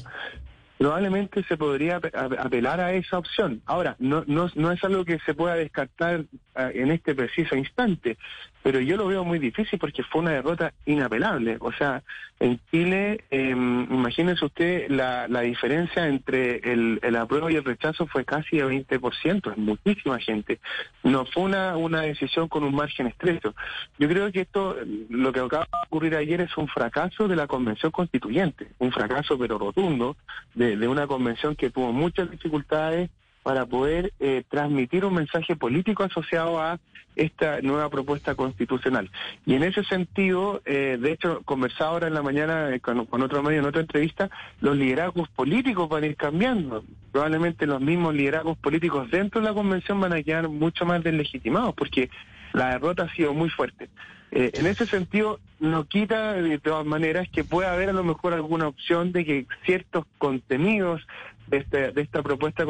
probablemente 0.78 1.44
se 1.44 1.58
podría 1.58 1.96
apelar 1.98 2.80
a 2.80 2.94
esa 2.94 3.18
opción. 3.18 3.62
Ahora, 3.66 3.96
no, 3.98 4.24
no, 4.28 4.50
no 4.54 4.72
es 4.72 4.84
algo 4.84 5.06
que 5.06 5.18
se 5.26 5.34
pueda 5.34 5.56
descartar 5.56 6.26
ah, 6.54 6.70
en 6.72 6.92
este 6.92 7.16
preciso 7.16 7.56
instante, 7.56 8.18
pero 8.64 8.80
yo 8.80 8.96
lo 8.96 9.08
veo 9.08 9.26
muy 9.26 9.40
difícil 9.40 9.78
porque 9.78 10.04
fue 10.04 10.22
una 10.22 10.32
derrota 10.32 10.74
inapelable. 10.86 11.58
O 11.60 11.74
sea, 11.74 12.02
en 12.40 12.60
Chile, 12.72 13.26
eh, 13.30 13.50
imagínense 13.50 14.46
usted, 14.46 14.90
la, 14.90 15.28
la 15.28 15.42
diferencia 15.42 16.08
entre 16.08 16.58
el, 16.72 17.00
el, 17.04 17.16
apruebo 17.18 17.50
y 17.50 17.58
el 17.58 17.64
rechazo 17.66 18.08
fue 18.08 18.24
casi 18.24 18.58
de 18.58 18.66
20%, 18.66 19.52
es 19.52 19.58
muchísima 19.58 20.18
gente. 20.20 20.60
No 21.04 21.26
fue 21.26 21.44
una, 21.44 21.76
una 21.76 22.02
decisión 22.02 22.48
con 22.48 22.64
un 22.64 22.74
margen 22.74 23.08
estrecho. 23.08 23.54
Yo 24.00 24.08
creo 24.08 24.32
que 24.32 24.42
esto, 24.42 24.78
lo 25.10 25.34
que 25.34 25.42
acaba 25.42 25.66
de 25.66 25.88
ocurrir 25.88 26.16
ayer 26.16 26.40
es 26.40 26.58
un 26.58 26.70
fracaso 26.70 27.28
de 27.28 27.36
la 27.36 27.48
Convención 27.48 27.92
Constituyente, 27.92 28.70
un 28.80 28.94
fracaso 28.94 29.38
pero 29.38 29.58
rotundo 29.58 30.16
de, 30.54 30.78
de 30.78 30.88
una 30.88 31.06
convención 31.06 31.56
que 31.56 31.70
tuvo 31.70 31.92
muchas 31.92 32.32
dificultades 32.32 33.10
para 33.44 33.66
poder 33.66 34.14
eh, 34.20 34.44
transmitir 34.50 35.06
un 35.06 35.14
mensaje 35.14 35.56
político 35.56 36.04
asociado 36.04 36.60
a 36.60 36.80
esta 37.16 37.62
nueva 37.62 37.90
propuesta 37.90 38.34
constitucional. 38.34 39.12
Y 39.46 39.54
en 39.54 39.64
ese 39.64 39.84
sentido, 39.84 40.62
eh, 40.66 40.98
de 41.00 41.12
hecho, 41.12 41.42
conversaba 41.44 41.92
ahora 41.92 42.08
en 42.08 42.16
la 42.16 42.24
mañana 42.24 42.74
eh, 42.74 42.80
con, 42.80 43.00
otro 43.22 43.44
medio, 43.44 43.60
en 43.60 43.66
otra 43.66 43.82
entrevista, 43.82 44.32
los 44.62 44.76
liderazgos 44.76 45.30
políticos 45.30 45.88
van 45.90 46.04
a 46.04 46.08
ir 46.08 46.16
cambiando. 46.16 46.84
Probablemente 47.12 47.68
los 47.68 47.82
mismos 47.82 48.16
liderazgos 48.16 48.58
políticos 48.58 49.12
dentro 49.12 49.42
de 49.42 49.48
la 49.48 49.54
convención 49.54 50.00
van 50.00 50.14
a 50.14 50.24
quedar 50.24 50.48
mucho 50.50 50.86
más 50.86 51.04
deslegitimados, 51.04 51.76
porque 51.76 52.10
la 52.54 52.70
derrota 52.70 53.04
ha 53.04 53.14
sido 53.14 53.34
muy 53.34 53.50
fuerte. 53.50 53.90
en 54.32 54.66
ese 54.66 54.88
sentido, 54.88 55.40
no 55.60 55.86
quita 55.86 56.34
de 56.34 56.58
todas 56.58 56.86
maneras 56.86 57.28
que 57.32 57.44
pueda 57.44 57.72
haber 57.72 57.90
a 57.90 57.94
lo 57.94 58.04
mejor 58.04 58.34
alguna 58.34 58.68
opción 58.68 59.12
de 59.12 59.26
que 59.26 59.46
ciertos 59.64 60.06
contenidos 60.18 61.06
de, 61.48 61.58
este, 61.58 61.92
de 61.92 62.02
esta 62.02 62.22
propuesta 62.24 62.66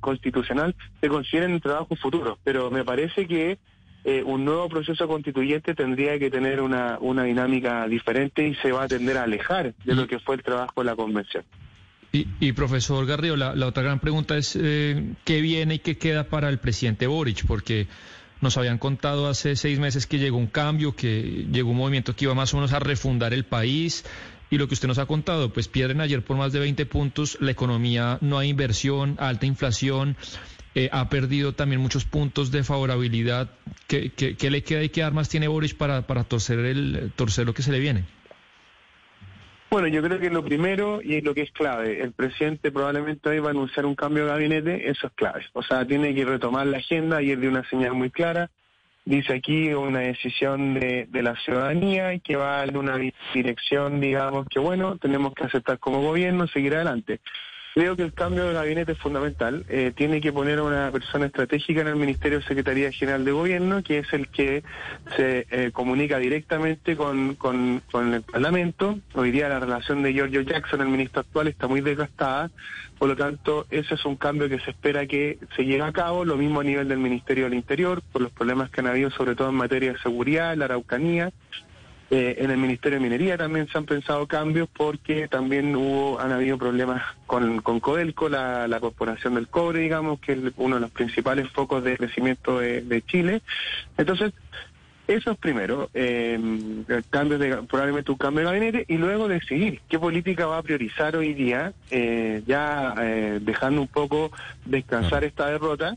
constitucional 0.00 0.74
se 1.00 1.08
consideren 1.08 1.52
en 1.52 1.60
trabajo 1.60 1.96
futuro, 1.96 2.38
pero 2.44 2.70
me 2.70 2.84
parece 2.84 3.26
que 3.26 3.58
eh, 4.04 4.22
un 4.24 4.44
nuevo 4.44 4.68
proceso 4.68 5.06
constituyente 5.06 5.74
tendría 5.74 6.18
que 6.18 6.30
tener 6.30 6.60
una, 6.60 6.98
una 7.00 7.24
dinámica 7.24 7.86
diferente 7.86 8.48
y 8.48 8.54
se 8.56 8.72
va 8.72 8.84
a 8.84 8.88
tender 8.88 9.16
a 9.16 9.24
alejar 9.24 9.74
de 9.84 9.94
lo 9.94 10.06
que 10.08 10.18
fue 10.18 10.36
el 10.36 10.42
trabajo 10.42 10.80
de 10.80 10.84
la 10.84 10.96
convención. 10.96 11.44
Y, 12.14 12.52
profesor 12.52 13.06
Garrido, 13.06 13.36
la, 13.36 13.66
otra 13.66 13.82
gran 13.82 13.98
pregunta 13.98 14.36
es 14.36 14.54
eh, 14.60 15.14
qué 15.24 15.40
viene 15.40 15.76
y 15.76 15.78
qué 15.78 15.96
queda 15.96 16.24
para 16.24 16.50
el 16.50 16.58
presidente 16.58 17.06
Boric, 17.06 17.46
porque 17.46 17.86
nos 18.42 18.56
habían 18.56 18.78
contado 18.78 19.28
hace 19.28 19.56
seis 19.56 19.78
meses 19.78 20.06
que 20.06 20.18
llegó 20.18 20.36
un 20.36 20.48
cambio, 20.48 20.94
que 20.94 21.46
llegó 21.50 21.70
un 21.70 21.78
movimiento 21.78 22.14
que 22.14 22.26
iba 22.26 22.34
más 22.34 22.52
o 22.52 22.58
menos 22.58 22.72
a 22.72 22.78
refundar 22.78 23.32
el 23.32 23.44
país, 23.44 24.04
y 24.50 24.58
lo 24.58 24.68
que 24.68 24.74
usted 24.74 24.88
nos 24.88 24.98
ha 24.98 25.06
contado, 25.06 25.50
pues 25.50 25.68
pierden 25.68 26.02
ayer 26.02 26.22
por 26.22 26.36
más 26.36 26.52
de 26.52 26.58
20 26.58 26.84
puntos, 26.84 27.38
la 27.40 27.52
economía 27.52 28.18
no 28.20 28.38
hay 28.38 28.50
inversión, 28.50 29.16
alta 29.18 29.46
inflación, 29.46 30.16
eh, 30.74 30.88
ha 30.92 31.08
perdido 31.08 31.54
también 31.54 31.80
muchos 31.80 32.04
puntos 32.04 32.50
de 32.50 32.62
favorabilidad. 32.62 33.50
¿Qué, 33.86 34.10
qué, 34.10 34.50
le 34.50 34.62
queda 34.62 34.82
y 34.82 34.88
qué 34.88 35.02
armas 35.02 35.28
tiene 35.28 35.48
Boris 35.48 35.72
para, 35.74 36.06
para 36.06 36.24
torcer, 36.24 36.58
el, 36.60 37.12
torcer 37.16 37.46
lo 37.46 37.54
que 37.54 37.62
se 37.62 37.72
le 37.72 37.78
viene? 37.78 38.04
Bueno, 39.72 39.88
yo 39.88 40.02
creo 40.02 40.20
que 40.20 40.28
lo 40.28 40.44
primero 40.44 41.00
y 41.02 41.14
es 41.14 41.24
lo 41.24 41.32
que 41.32 41.40
es 41.40 41.50
clave, 41.50 42.02
el 42.02 42.12
presidente 42.12 42.70
probablemente 42.70 43.30
hoy 43.30 43.38
va 43.38 43.48
a 43.48 43.52
anunciar 43.52 43.86
un 43.86 43.94
cambio 43.94 44.26
de 44.26 44.30
gabinete, 44.30 44.90
eso 44.90 45.06
es 45.06 45.14
clave. 45.14 45.46
O 45.54 45.62
sea, 45.62 45.86
tiene 45.86 46.14
que 46.14 46.26
retomar 46.26 46.66
la 46.66 46.76
agenda 46.76 47.22
y 47.22 47.30
es 47.30 47.40
de 47.40 47.48
una 47.48 47.66
señal 47.70 47.94
muy 47.94 48.10
clara 48.10 48.50
dice 49.04 49.34
aquí 49.34 49.72
una 49.72 50.00
decisión 50.00 50.74
de, 50.74 51.06
de 51.10 51.22
la 51.22 51.34
ciudadanía 51.36 52.18
que 52.18 52.36
va 52.36 52.64
en 52.64 52.76
una 52.76 52.98
dirección, 53.32 53.98
digamos, 53.98 54.46
que 54.48 54.60
bueno, 54.60 54.98
tenemos 54.98 55.32
que 55.34 55.44
aceptar 55.44 55.78
como 55.78 56.02
gobierno, 56.02 56.46
seguir 56.48 56.74
adelante. 56.74 57.20
Creo 57.74 57.96
que 57.96 58.02
el 58.02 58.12
cambio 58.12 58.44
de 58.44 58.52
gabinete 58.52 58.92
es 58.92 58.98
fundamental. 58.98 59.64
Eh, 59.70 59.92
tiene 59.96 60.20
que 60.20 60.30
poner 60.30 60.58
a 60.58 60.62
una 60.62 60.90
persona 60.90 61.26
estratégica 61.26 61.80
en 61.80 61.88
el 61.88 61.96
Ministerio 61.96 62.40
de 62.40 62.44
Secretaría 62.44 62.92
General 62.92 63.24
de 63.24 63.32
Gobierno, 63.32 63.82
que 63.82 64.00
es 64.00 64.12
el 64.12 64.28
que 64.28 64.62
se 65.16 65.46
eh, 65.50 65.70
comunica 65.72 66.18
directamente 66.18 66.96
con, 66.96 67.34
con, 67.36 67.80
con, 67.90 68.12
el 68.12 68.22
Parlamento. 68.22 68.98
Hoy 69.14 69.30
día 69.30 69.48
la 69.48 69.58
relación 69.58 70.02
de 70.02 70.12
Giorgio 70.12 70.42
Jackson, 70.42 70.82
el 70.82 70.88
ministro 70.88 71.20
actual, 71.20 71.48
está 71.48 71.66
muy 71.66 71.80
desgastada. 71.80 72.50
Por 72.98 73.08
lo 73.08 73.16
tanto, 73.16 73.66
ese 73.70 73.94
es 73.94 74.04
un 74.04 74.16
cambio 74.16 74.50
que 74.50 74.60
se 74.60 74.72
espera 74.72 75.06
que 75.06 75.38
se 75.56 75.64
llegue 75.64 75.82
a 75.82 75.92
cabo. 75.92 76.26
Lo 76.26 76.36
mismo 76.36 76.60
a 76.60 76.64
nivel 76.64 76.88
del 76.88 76.98
Ministerio 76.98 77.44
del 77.44 77.54
Interior, 77.54 78.02
por 78.12 78.20
los 78.20 78.32
problemas 78.32 78.68
que 78.68 78.80
han 78.82 78.86
habido, 78.86 79.10
sobre 79.10 79.34
todo 79.34 79.48
en 79.48 79.54
materia 79.54 79.94
de 79.94 79.98
seguridad, 79.98 80.54
la 80.56 80.66
Araucanía. 80.66 81.32
Eh, 82.14 82.44
en 82.44 82.50
el 82.50 82.58
Ministerio 82.58 82.98
de 82.98 83.02
Minería 83.02 83.38
también 83.38 83.68
se 83.68 83.78
han 83.78 83.86
pensado 83.86 84.26
cambios 84.26 84.68
porque 84.68 85.28
también 85.28 85.74
hubo 85.74 86.20
han 86.20 86.30
habido 86.30 86.58
problemas 86.58 87.02
con, 87.26 87.62
con 87.62 87.80
Codelco, 87.80 88.28
la, 88.28 88.78
corporación 88.80 89.34
del 89.34 89.48
cobre, 89.48 89.80
digamos, 89.80 90.20
que 90.20 90.32
es 90.32 90.38
uno 90.58 90.74
de 90.74 90.82
los 90.82 90.90
principales 90.90 91.48
focos 91.52 91.82
de 91.82 91.96
crecimiento 91.96 92.58
de, 92.58 93.02
Chile. 93.06 93.40
Entonces, 93.96 94.34
Eso 95.08 95.30
es 95.30 95.38
primero, 95.38 95.88
eh, 95.94 96.38
cambio 97.08 97.38
de, 97.38 97.62
probablemente 97.62 98.12
un 98.12 98.18
cambio 98.18 98.40
de 98.40 98.44
gabinete 98.44 98.84
y 98.88 98.98
luego 98.98 99.26
decidir 99.26 99.80
qué 99.88 99.98
política 99.98 100.44
va 100.44 100.58
a 100.58 100.62
priorizar 100.62 101.16
hoy 101.16 101.32
día, 101.32 101.72
eh, 101.90 102.42
ya 102.46 102.94
eh, 103.00 103.38
dejando 103.40 103.80
un 103.80 103.88
poco 103.88 104.30
descansar 104.66 105.24
esta 105.24 105.46
derrota. 105.46 105.96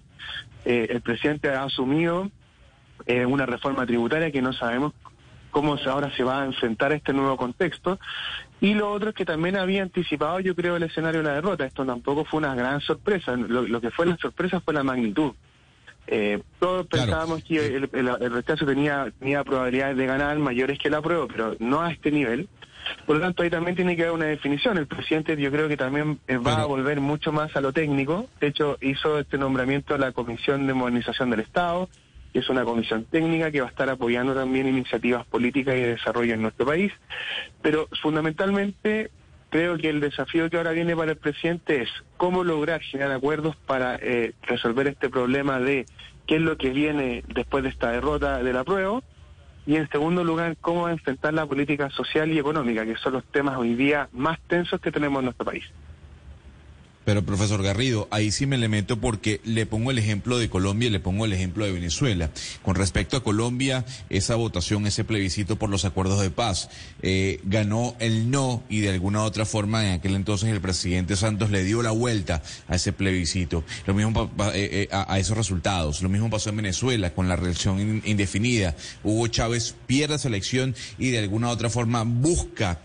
Eh, 0.63 0.87
el 0.91 1.01
presidente 1.01 1.49
ha 1.49 1.63
asumido 1.63 2.31
eh, 3.05 3.25
una 3.25 3.45
reforma 3.45 3.85
tributaria 3.85 4.31
que 4.31 4.41
no 4.41 4.53
sabemos 4.53 4.93
cómo 5.55 5.77
ahora 5.85 6.13
se 6.17 6.21
va 6.21 6.41
a 6.41 6.45
enfrentar 6.45 6.91
a 6.91 6.95
este 6.95 7.13
nuevo 7.13 7.37
contexto. 7.37 7.97
Y 8.59 8.73
lo 8.73 8.91
otro 8.91 9.11
es 9.11 9.15
que 9.15 9.23
también 9.23 9.55
había 9.55 9.83
anticipado, 9.83 10.41
yo 10.41 10.53
creo, 10.53 10.75
el 10.75 10.83
escenario 10.83 11.21
de 11.21 11.29
la 11.29 11.35
derrota. 11.35 11.65
Esto 11.65 11.85
tampoco 11.85 12.25
fue 12.25 12.39
una 12.39 12.53
gran 12.53 12.81
sorpresa. 12.81 13.37
Lo, 13.37 13.61
lo 13.61 13.79
que 13.79 13.89
fue 13.89 14.05
la 14.05 14.17
sorpresa 14.17 14.59
fue 14.59 14.73
la 14.73 14.83
magnitud. 14.83 15.31
Eh, 16.07 16.41
todos 16.59 16.85
pensábamos 16.87 17.41
que 17.45 17.67
el, 17.67 17.89
el, 17.93 18.33
rechazo 18.33 18.65
tenía, 18.65 19.13
tenía 19.17 19.45
probabilidades 19.45 19.95
de 19.95 20.05
ganar 20.05 20.37
mayores 20.39 20.77
que 20.77 20.89
la 20.89 21.01
prueba, 21.01 21.25
pero 21.25 21.55
no 21.59 21.79
a 21.81 21.89
este 21.89 22.11
nivel. 22.11 22.49
Por 23.05 23.15
lo 23.15 23.21
tanto, 23.21 23.41
ahí 23.41 23.49
también 23.49 23.77
tiene 23.77 23.95
que 23.95 24.01
haber 24.01 24.13
una 24.13 24.25
definición. 24.25 24.77
El 24.77 24.87
presidente 24.87 25.37
yo 25.37 25.51
creo 25.51 25.69
que 25.69 25.77
también 25.77 26.19
eh, 26.27 26.35
va 26.35 26.63
a 26.63 26.65
volver 26.65 26.99
mucho 26.99 27.31
más 27.31 27.55
a 27.55 27.61
lo 27.61 27.71
técnico. 27.71 28.27
De 28.41 28.47
hecho, 28.47 28.77
hizo 28.81 29.19
este 29.19 29.37
nombramiento 29.37 29.95
a 29.95 29.97
la 29.97 30.11
Comisión 30.11 30.67
de 30.67 30.73
Modernización 30.73 31.29
del 31.29 31.39
Estado, 31.39 31.87
que 32.35 32.39
es 32.39 32.49
una 32.49 32.65
comisión 32.65 33.05
técnica 33.05 33.49
que 33.49 33.61
va 33.61 33.67
a 33.67 33.69
estar 33.69 33.89
apoyando 33.89 34.35
también 34.35 34.67
iniciativas 34.67 35.25
políticas 35.25 35.73
y 35.73 35.79
de 35.79 35.87
desarrollo 35.95 36.33
en 36.33 36.41
nuestro 36.41 36.65
país. 36.65 36.91
Pero 37.61 37.87
fundamentalmente 38.01 39.09
creo 39.49 39.77
que 39.77 39.87
el 39.87 40.01
desafío 40.01 40.49
que 40.49 40.57
ahora 40.57 40.71
viene 40.71 40.97
para 40.97 41.11
el 41.11 41.17
presidente 41.17 41.83
es 41.83 41.89
cómo 42.17 42.43
lograr 42.43 42.81
generar 42.81 43.13
acuerdos 43.13 43.55
para 43.65 43.95
eh, 44.01 44.33
resolver 44.41 44.85
este 44.87 45.09
problema 45.09 45.61
de 45.61 45.85
qué 46.27 46.35
es 46.35 46.41
lo 46.41 46.57
que 46.57 46.71
viene 46.71 47.23
después 47.33 47.63
de 47.63 47.69
esta 47.69 47.91
derrota 47.91 48.43
de 48.43 48.51
la 48.51 48.65
prueba 48.65 48.99
y 49.65 49.77
en 49.77 49.89
segundo 49.89 50.25
lugar 50.25 50.57
cómo 50.59 50.89
enfrentar 50.89 51.33
la 51.33 51.45
política 51.45 51.89
social 51.89 52.29
y 52.33 52.37
económica, 52.37 52.85
que 52.85 52.97
son 52.97 53.13
los 53.13 53.23
temas 53.31 53.57
hoy 53.57 53.75
día 53.75 54.09
más 54.11 54.41
tensos 54.49 54.81
que 54.81 54.91
tenemos 54.91 55.19
en 55.19 55.25
nuestro 55.27 55.45
país. 55.45 55.63
Pero 57.05 57.23
profesor 57.23 57.63
Garrido, 57.63 58.07
ahí 58.11 58.31
sí 58.31 58.45
me 58.45 58.57
le 58.57 58.67
meto 58.67 58.99
porque 58.99 59.39
le 59.43 59.65
pongo 59.65 59.91
el 59.91 59.99
ejemplo 59.99 60.37
de 60.37 60.49
Colombia 60.49 60.87
y 60.87 60.91
le 60.91 60.99
pongo 60.99 61.25
el 61.25 61.33
ejemplo 61.33 61.65
de 61.65 61.71
Venezuela. 61.71 62.31
Con 62.63 62.75
respecto 62.75 63.15
a 63.15 63.23
Colombia, 63.23 63.85
esa 64.09 64.35
votación, 64.35 64.87
ese 64.87 65.03
plebiscito 65.03 65.55
por 65.55 65.69
los 65.69 65.85
acuerdos 65.85 66.19
de 66.21 66.31
paz, 66.31 66.69
eh, 67.01 67.39
ganó 67.43 67.95
el 67.99 68.31
no 68.31 68.63
y 68.69 68.79
de 68.79 68.89
alguna 68.89 69.23
otra 69.23 69.45
forma 69.45 69.85
en 69.85 69.93
aquel 69.93 70.15
entonces 70.15 70.49
el 70.49 70.61
presidente 70.61 71.15
Santos 71.15 71.51
le 71.51 71.63
dio 71.63 71.83
la 71.83 71.91
vuelta 71.91 72.41
a 72.67 72.75
ese 72.75 72.91
plebiscito, 72.91 73.63
lo 73.85 73.93
mismo 73.93 74.31
eh, 74.53 74.87
eh, 74.89 74.89
a, 74.91 75.19
esos 75.19 75.37
resultados. 75.37 76.01
Lo 76.01 76.09
mismo 76.09 76.29
pasó 76.29 76.49
en 76.49 76.57
Venezuela 76.57 77.13
con 77.13 77.27
la 77.27 77.35
reelección 77.35 78.01
indefinida. 78.03 78.75
Hugo 79.03 79.27
Chávez 79.27 79.75
pierde 79.85 80.15
esa 80.15 80.27
elección 80.27 80.75
y 80.97 81.11
de 81.11 81.19
alguna 81.19 81.49
otra 81.49 81.69
forma 81.69 82.03
busca 82.03 82.79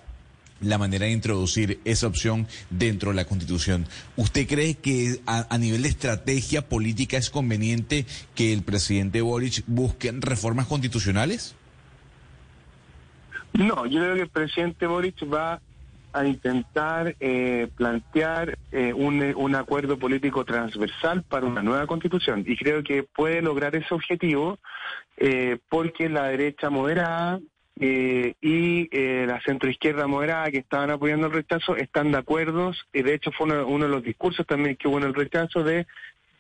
la 0.61 0.79
manera 0.79 1.07
de 1.07 1.13
introducir 1.13 1.81
esa 1.85 2.07
opción 2.07 2.47
dentro 2.71 3.11
de 3.11 3.17
la 3.17 3.25
Constitución. 3.25 3.87
¿Usted 4.17 4.47
cree 4.47 4.75
que 4.75 5.21
a, 5.27 5.59
nivel 5.59 5.83
de 5.83 5.89
estrategia 5.89 6.69
política 6.69 7.17
es 7.17 7.31
conveniente 7.31 8.07
que 8.35 8.53
el 8.53 8.63
presidente 8.63 9.21
Boric 9.21 9.63
busque 9.67 10.13
reformas 10.13 10.67
constitucionales? 10.67 11.55
No, 13.53 13.87
yo 13.87 14.01
creo 14.01 14.15
que 14.15 14.23
el 14.23 14.29
presidente 14.29 14.87
Boric 14.87 15.17
va 15.33 15.61
a 16.13 16.25
intentar 16.25 17.15
eh, 17.21 17.69
plantear 17.77 18.59
eh, 18.73 18.93
un, 18.93 19.23
un 19.37 19.55
acuerdo 19.55 19.97
político 19.99 20.45
transversal 20.45 21.23
para 21.23 21.47
una 21.47 21.63
nueva 21.63 21.87
constitución 21.87 22.45
y 22.47 22.57
creo 22.57 22.83
que 22.83 23.05
puede 23.05 23.43
lograr 23.43 23.77
ese 23.77 23.95
objetivo 23.95 24.59
eh, 25.17 25.59
porque 25.69 26.09
la 26.09 26.25
derecha 26.25 26.71
moderada 26.71 27.41
eh, 27.79 28.35
y 28.41 28.89
eh, 28.91 29.25
la 29.27 29.41
centroizquierda 29.41 30.07
moderada 30.07 30.51
que 30.51 30.59
estaban 30.59 30.91
apoyando 30.91 31.29
el 31.29 31.33
rechazo 31.33 31.77
están 31.77 32.13
de 32.13 32.19
acuerdo, 32.19 32.73
y 32.93 33.03
de 33.03 33.15
hecho 33.15 33.31
fue 33.33 33.47
uno, 33.47 33.67
uno, 33.67 33.85
de 33.87 33.91
los 33.91 34.03
discursos 34.03 34.47
también 34.47 34.77
que 34.77 34.89
hubo 34.89 34.99
en 34.99 35.05
el 35.05 35.15
rechazo 35.15 35.63
de 35.63 35.87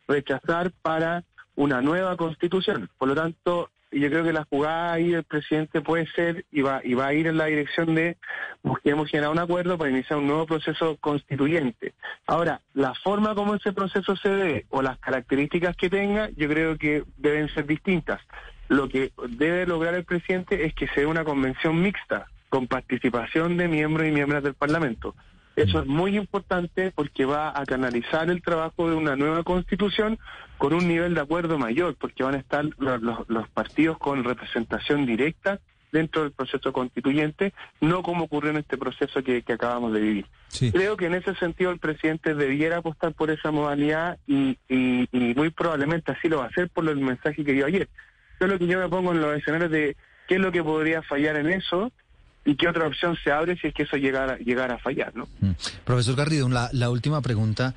rechazar 0.07 0.73
para 0.83 1.25
una 1.57 1.81
nueva 1.81 2.17
constitución. 2.17 2.91
Por 2.99 3.09
lo 3.09 3.15
tanto, 3.15 3.71
yo 3.93 4.09
creo 4.09 4.23
que 4.23 4.33
la 4.33 4.45
jugada 4.45 4.93
ahí 4.93 5.11
del 5.11 5.25
presidente 5.25 5.81
puede 5.81 6.07
ser 6.13 6.45
y 6.53 6.61
va, 6.61 6.81
y 6.85 6.95
va 6.95 7.09
a 7.09 7.15
ir 7.15 7.27
en 7.27 7.39
la 7.39 7.47
dirección 7.47 7.95
de 7.95 8.17
busquemos 8.63 9.11
generar 9.11 9.31
un 9.31 9.39
acuerdo 9.39 9.79
para 9.79 9.91
iniciar 9.91 10.19
un 10.19 10.29
nuevo 10.29 10.47
proceso 10.47 10.97
constituyente. 11.01 11.95
Ahora, 12.27 12.61
la 12.75 12.95
forma 12.95 13.35
como 13.35 13.55
ese 13.55 13.73
proceso 13.73 14.15
se 14.17 14.29
dé 14.29 14.67
o 14.69 14.83
las 14.83 14.99
características 14.99 15.77
que 15.77 15.91
tenga, 15.91 16.31
yo 16.37 16.49
creo 16.49 16.79
que 16.79 17.03
deben 17.17 17.49
ser 17.49 17.67
distintas 17.67 18.21
lo 18.71 18.89
que 18.89 19.13
debe 19.31 19.67
lograr 19.67 19.95
el 19.95 20.05
presidente 20.05 20.65
es 20.65 20.75
que 20.75 20.87
sea 20.89 21.09
una 21.09 21.25
convención 21.25 21.83
mixta, 21.83 22.29
con 22.49 22.69
participación 22.69 23.57
de 23.57 23.67
miembros 23.67 24.07
y 24.07 24.13
miembros 24.13 24.45
del 24.45 24.55
Parlamento. 24.55 25.15
Eso 25.57 25.81
es 25.81 25.87
muy 25.87 26.17
importante 26.17 26.93
porque 26.95 27.25
va 27.25 27.53
a 27.59 27.67
canalizar 27.67 28.31
el 28.31 28.41
trabajo 28.43 28.89
de 28.89 28.95
una 28.95 29.17
nueva 29.17 29.43
constitución 29.43 30.19
con 30.57 30.73
un 30.73 30.87
nivel 30.87 31.15
de 31.15 31.21
acuerdo 31.21 31.59
mayor, 31.59 31.97
porque 31.97 32.23
van 32.23 32.37
a 32.37 32.39
estar 32.39 32.65
los, 32.79 33.03
los, 33.03 33.29
los 33.29 33.49
partidos 33.49 33.99
con 33.99 34.23
representación 34.23 35.05
directa 35.05 35.59
dentro 35.91 36.23
del 36.23 36.31
proceso 36.31 36.73
constituyente, 36.73 37.53
no 37.81 38.05
como 38.05 38.25
ocurrió 38.25 38.53
en 38.53 38.59
este 38.59 38.79
proceso 38.79 39.25
que, 39.25 39.43
que 39.43 39.53
acabamos 39.53 39.93
de 39.93 40.01
vivir. 40.01 40.27
Sí. 40.47 40.71
Creo 40.71 40.97
que 40.97 41.07
en 41.07 41.15
ese 41.15 41.35
sentido 41.35 41.73
el 41.73 41.81
presidente 41.81 42.35
debiera 42.35 42.77
apostar 42.77 43.15
por 43.15 43.33
esa 43.33 43.51
modalidad 43.51 44.19
y, 44.29 44.57
y, 44.69 45.09
y 45.11 45.35
muy 45.35 45.51
probablemente 45.51 46.13
así 46.13 46.29
lo 46.29 46.39
va 46.39 46.45
a 46.45 46.49
hacer 46.49 46.71
por 46.71 46.89
el 46.89 46.99
mensaje 46.99 47.45
que 47.45 47.53
dio 47.53 47.67
ayer 47.67 47.89
lo 48.49 48.59
que 48.59 48.67
yo 48.67 48.79
me 48.79 48.89
pongo 48.89 49.13
en 49.13 49.21
los 49.21 49.37
escenarios 49.37 49.71
de 49.71 49.97
qué 50.29 50.37
es 50.37 50.41
lo 50.41 50.53
que 50.53 50.63
podría 50.63 51.03
fallar 51.03 51.37
en 51.37 51.49
eso 51.51 51.93
y 52.45 52.57
qué 52.57 52.69
otra 52.69 52.87
opción 52.87 53.17
se 53.23 53.31
abre 53.31 53.57
si 53.59 53.69
es 53.69 53.75
que 53.75 53.83
eso 53.83 53.97
llegara, 53.97 54.39
llegara 54.39 54.75
a 54.75 54.79
fallar, 54.79 55.15
¿no? 55.15 55.29
Mm. 55.41 55.53
Profesor 55.85 56.17
Garrido, 56.17 56.49
la, 56.49 56.71
la 56.73 56.91
última 56.91 57.21
pregunta. 57.21 57.75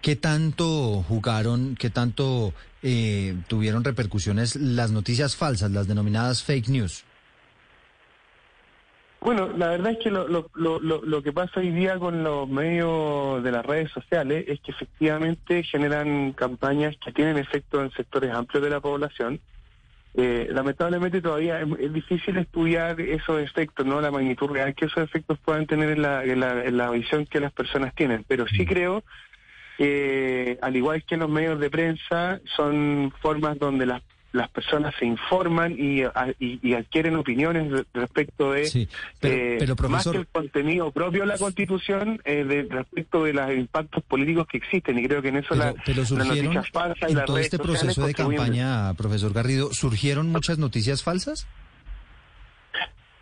¿Qué 0.00 0.16
tanto 0.16 1.02
jugaron, 1.02 1.76
qué 1.76 1.90
tanto 1.90 2.54
eh, 2.82 3.36
tuvieron 3.46 3.84
repercusiones 3.84 4.56
las 4.56 4.90
noticias 4.90 5.36
falsas, 5.36 5.70
las 5.70 5.86
denominadas 5.86 6.42
fake 6.42 6.68
news? 6.68 7.04
Bueno, 9.20 9.50
la 9.56 9.68
verdad 9.68 9.92
es 9.92 9.98
que 9.98 10.10
lo, 10.10 10.26
lo, 10.26 10.50
lo, 10.54 10.80
lo, 10.80 11.22
que 11.22 11.32
pasa 11.32 11.60
hoy 11.60 11.70
día 11.70 11.96
con 11.98 12.24
los 12.24 12.48
medios 12.48 13.44
de 13.44 13.52
las 13.52 13.64
redes 13.64 13.90
sociales 13.92 14.46
es 14.48 14.60
que 14.60 14.72
efectivamente 14.72 15.62
generan 15.62 16.32
campañas 16.32 16.96
que 17.04 17.12
tienen 17.12 17.36
efecto 17.36 17.82
en 17.82 17.92
sectores 17.92 18.32
amplios 18.32 18.64
de 18.64 18.70
la 18.70 18.80
población 18.80 19.40
eh, 20.14 20.48
lamentablemente 20.50 21.22
todavía 21.22 21.60
es, 21.60 21.68
es, 21.78 21.92
difícil 21.92 22.36
estudiar 22.36 23.00
esos 23.00 23.40
efectos, 23.40 23.86
no 23.86 24.00
la 24.00 24.10
magnitud 24.10 24.50
real 24.50 24.74
que 24.74 24.84
esos 24.84 25.02
efectos 25.02 25.38
puedan 25.44 25.66
tener 25.66 25.90
en 25.90 26.02
la, 26.02 26.22
en 26.24 26.40
la, 26.40 26.64
en 26.64 26.76
la 26.76 26.90
visión 26.90 27.24
que 27.24 27.40
las 27.40 27.52
personas 27.52 27.94
tienen, 27.94 28.24
pero 28.28 28.46
sí 28.46 28.66
creo 28.66 29.02
que 29.78 30.58
al 30.60 30.76
igual 30.76 31.02
que 31.04 31.16
los 31.16 31.30
medios 31.30 31.58
de 31.58 31.70
prensa 31.70 32.40
son 32.56 33.12
formas 33.22 33.58
donde 33.58 33.86
las 33.86 34.02
las 34.32 34.48
personas 34.50 34.94
se 34.98 35.04
informan 35.06 35.72
y, 35.72 36.02
y, 36.38 36.58
y 36.62 36.74
adquieren 36.74 37.16
opiniones 37.16 37.84
respecto 37.92 38.52
de 38.52 38.66
sí, 38.66 38.88
pero, 39.20 39.34
eh, 39.34 39.56
pero, 39.58 39.76
profesor... 39.76 39.90
más 39.90 40.12
que 40.12 40.18
el 40.18 40.26
contenido 40.26 40.90
propio 40.90 41.20
de 41.20 41.26
la 41.26 41.38
Constitución 41.38 42.20
eh, 42.24 42.44
de, 42.44 42.62
respecto 42.62 43.24
de 43.24 43.34
los 43.34 43.52
impactos 43.52 44.02
políticos 44.04 44.46
que 44.50 44.56
existen 44.56 44.98
y 44.98 45.06
creo 45.06 45.22
que 45.22 45.28
en 45.28 45.36
eso 45.36 45.50
pero, 45.50 45.64
la, 45.64 45.74
pero 45.84 46.02
las 46.02 46.10
noticias 46.10 46.70
falsas 46.70 47.08
y 47.08 47.12
en 47.12 47.18
las 47.18 47.26
todo 47.26 47.38
este 47.38 47.58
proceso 47.58 48.06
de 48.06 48.14
campaña, 48.14 48.94
profesor 48.94 49.32
Garrido, 49.32 49.72
surgieron 49.72 50.30
muchas 50.30 50.58
noticias 50.58 51.02
falsas. 51.02 51.46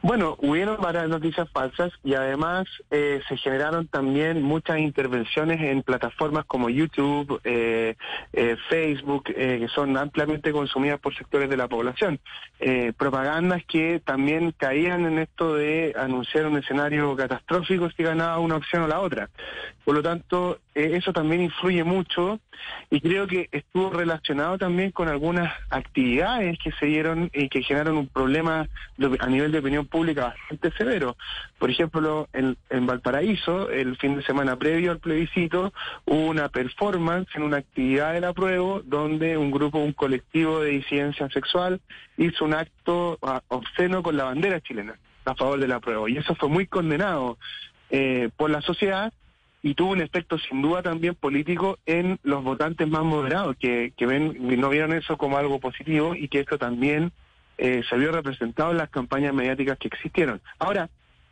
Bueno, 0.03 0.37
hubieron 0.41 0.79
varias 0.81 1.09
noticias 1.09 1.51
falsas 1.51 1.93
y 2.03 2.15
además 2.15 2.67
eh, 2.91 3.21
se 3.29 3.37
generaron 3.37 3.87
también 3.87 4.43
muchas 4.43 4.79
intervenciones 4.79 5.61
en 5.61 5.83
plataformas 5.83 6.47
como 6.47 6.71
YouTube, 6.71 7.39
eh, 7.45 7.97
eh, 8.33 8.57
Facebook, 8.71 9.25
que 9.25 9.69
son 9.75 9.99
ampliamente 9.99 10.53
consumidas 10.53 10.99
por 11.01 11.15
sectores 11.15 11.51
de 11.51 11.57
la 11.59 11.69
población. 11.69 12.19
propagandas 12.97 13.63
que 13.67 14.01
también 14.03 14.53
caían 14.57 15.05
en 15.05 15.19
esto 15.19 15.55
de 15.55 15.95
anunciar 15.99 16.47
un 16.47 16.57
escenario 16.57 17.15
catastrófico 17.15 17.91
si 17.91 18.03
ganaba 18.03 18.39
una 18.39 18.57
opción 18.57 18.83
o 18.83 18.89
la 18.89 19.01
otra. 19.01 19.29
Por 19.85 19.95
lo 19.95 20.03
tanto, 20.03 20.61
eso 20.75 21.13
también 21.13 21.43
influye 21.43 21.85
mucho 21.85 22.41
y 22.91 23.01
creo 23.01 23.27
que 23.27 23.49
estuvo 23.53 23.91
relacionado 23.91 24.59
también 24.59 24.91
con 24.91 25.09
algunas 25.09 25.53
actividades 25.71 26.59
que 26.59 26.73
se 26.73 26.87
dieron 26.87 27.31
y 27.33 27.49
que 27.49 27.63
generaron 27.63 27.97
un 27.97 28.07
problema 28.09 28.69
a 29.21 29.27
nivel 29.27 29.53
de 29.53 29.59
opinión 29.59 29.87
pública 29.87 30.35
bastante 30.39 30.71
severo. 30.77 31.17
Por 31.59 31.71
ejemplo, 31.71 32.29
en, 32.33 32.57
en, 32.69 32.87
Valparaíso, 32.87 33.71
el 33.71 33.97
fin 33.97 34.17
de 34.17 34.23
semana 34.23 34.57
previo 34.57 34.91
al 34.91 34.99
plebiscito, 34.99 35.73
hubo 36.05 36.27
una 36.27 36.49
performance 36.49 37.29
en 37.35 37.43
una 37.43 37.59
actividad 37.59 38.13
de 38.13 38.21
la 38.21 38.33
prueba 38.33 38.81
donde 38.85 39.37
un 39.37 39.51
grupo, 39.51 39.79
un 39.79 39.93
colectivo 39.93 40.61
de 40.61 40.71
disidencia 40.71 41.29
sexual 41.31 41.81
hizo 42.17 42.45
un 42.45 42.55
acto 42.55 43.19
obsceno 43.49 44.03
con 44.03 44.17
la 44.17 44.25
bandera 44.25 44.61
chilena 44.61 44.99
a 45.25 45.35
favor 45.35 45.59
de 45.61 45.69
la 45.69 45.81
prueba. 45.81 46.09
Y 46.11 46.17
eso 46.17 46.35
fue 46.35 46.49
muy 46.49 46.67
condenado 46.67 47.39
eh, 47.91 48.31
por 48.37 48.51
la 48.51 48.61
sociedad 48.61 49.13
y 49.63 49.75
tuvo 49.75 49.93
un 49.93 50.01
efecto 50.01 50.39
sin 50.39 50.63
duda 50.63 50.83
también 50.83 51.15
político 51.15 51.79
en 51.87 52.19
los 52.23 52.43
votantes 52.43 52.89
más 52.89 53.05
moderados, 53.05 53.57
que, 53.59 53.93
que 53.97 54.07
ven 54.07 54.37
no 54.59 54.69
vieron 54.69 54.93
eso 54.93 55.17
como 55.19 55.37
algo 55.37 55.61
positivo 55.61 56.15
y 56.15 56.29
que 56.29 56.41
esto 56.41 56.59
también 56.59 57.13
eh, 57.59 57.83
se 57.89 57.97
vio 57.97 58.11
representado 58.11 58.71
en 58.71 58.79
las 58.79 58.89
campañas 58.89 59.35
mediáticas 59.35 59.79
que 59.79 59.89
existieron. 59.89 60.41
Ahora, 60.59 60.89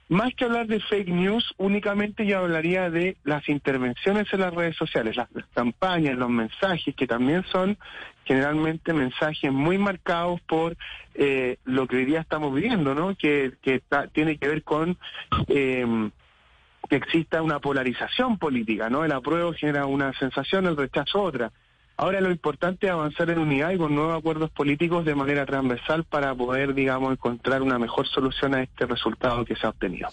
más 0.08 0.34
que 0.34 0.44
hablar 0.44 0.66
de 0.66 0.80
fake 0.80 1.08
news, 1.08 1.54
únicamente 1.58 2.24
yo 2.24 2.38
hablaría 2.38 2.90
de 2.90 3.16
las 3.24 3.46
intervenciones 3.48 4.26
en 4.32 4.40
las 4.40 4.54
redes 4.54 4.76
sociales, 4.76 5.16
las, 5.16 5.28
campañas, 5.52 6.16
los 6.16 6.30
mensajes, 6.30 6.94
que 6.94 7.06
también 7.06 7.44
son 7.52 7.76
generalmente 8.24 8.92
mensajes 8.94 9.52
muy 9.52 9.76
marcados 9.76 10.40
por 10.42 10.76
eh, 11.14 11.58
lo 11.64 11.86
que 11.86 11.96
hoy 11.96 12.04
día 12.06 12.20
estamos 12.20 12.54
viviendo, 12.54 12.94
¿no? 12.94 13.14
Que, 13.16 13.52
que 13.62 13.82
tiene 14.12 14.38
que 14.38 14.48
ver 14.48 14.62
con 14.62 14.98
eh, 15.48 16.10
que 16.88 16.96
exista 16.96 17.42
una 17.42 17.60
polarización 17.60 18.38
política, 18.38 18.88
¿no? 18.88 19.04
El 19.04 19.12
apruebo 19.12 19.52
genera 19.52 19.86
una 19.86 20.12
sensación, 20.18 20.66
el 20.66 20.76
rechazo 20.76 21.22
otra. 21.22 21.52
Ahora 22.00 22.20
lo 22.20 22.30
importante 22.30 22.86
es 22.86 22.92
avanzar 22.92 23.28
en 23.30 23.40
unidad 23.40 23.72
y 23.72 23.76
con 23.76 23.92
nuevos 23.92 24.16
acuerdos 24.16 24.50
políticos 24.50 25.04
de 25.04 25.16
manera 25.16 25.44
transversal 25.44 26.04
para 26.04 26.32
poder, 26.32 26.72
digamos, 26.72 27.10
encontrar 27.10 27.60
una 27.60 27.76
mejor 27.76 28.06
solución 28.06 28.54
a 28.54 28.62
este 28.62 28.86
resultado 28.86 29.44
que 29.44 29.56
se 29.56 29.66
ha 29.66 29.70
obtenido. 29.70 30.08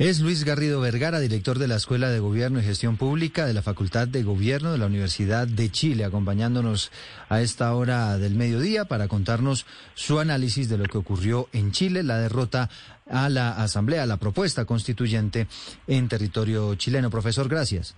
Es 0.00 0.18
Luis 0.18 0.42
Garrido 0.42 0.80
Vergara, 0.80 1.20
director 1.20 1.60
de 1.60 1.68
la 1.68 1.76
Escuela 1.76 2.08
de 2.08 2.18
Gobierno 2.18 2.58
y 2.58 2.64
Gestión 2.64 2.96
Pública 2.96 3.46
de 3.46 3.54
la 3.54 3.62
Facultad 3.62 4.08
de 4.08 4.24
Gobierno 4.24 4.72
de 4.72 4.78
la 4.78 4.86
Universidad 4.86 5.46
de 5.46 5.70
Chile, 5.70 6.04
acompañándonos 6.04 6.90
a 7.28 7.40
esta 7.40 7.72
hora 7.76 8.18
del 8.18 8.34
mediodía 8.34 8.86
para 8.86 9.06
contarnos 9.06 9.66
su 9.94 10.18
análisis 10.18 10.68
de 10.68 10.78
lo 10.78 10.84
que 10.86 10.98
ocurrió 10.98 11.48
en 11.52 11.70
Chile, 11.70 12.02
la 12.02 12.18
derrota 12.18 12.68
a 13.08 13.28
la 13.28 13.52
Asamblea, 13.52 14.04
la 14.04 14.16
propuesta 14.16 14.64
constituyente 14.64 15.46
en 15.86 16.08
territorio 16.08 16.74
chileno. 16.74 17.08
Profesor, 17.08 17.48
gracias 17.48 17.94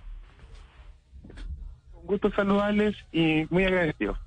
gusto 2.13 2.31
saludarles 2.31 2.95
y 3.11 3.45
muy 3.49 3.65
agradecido. 3.65 4.17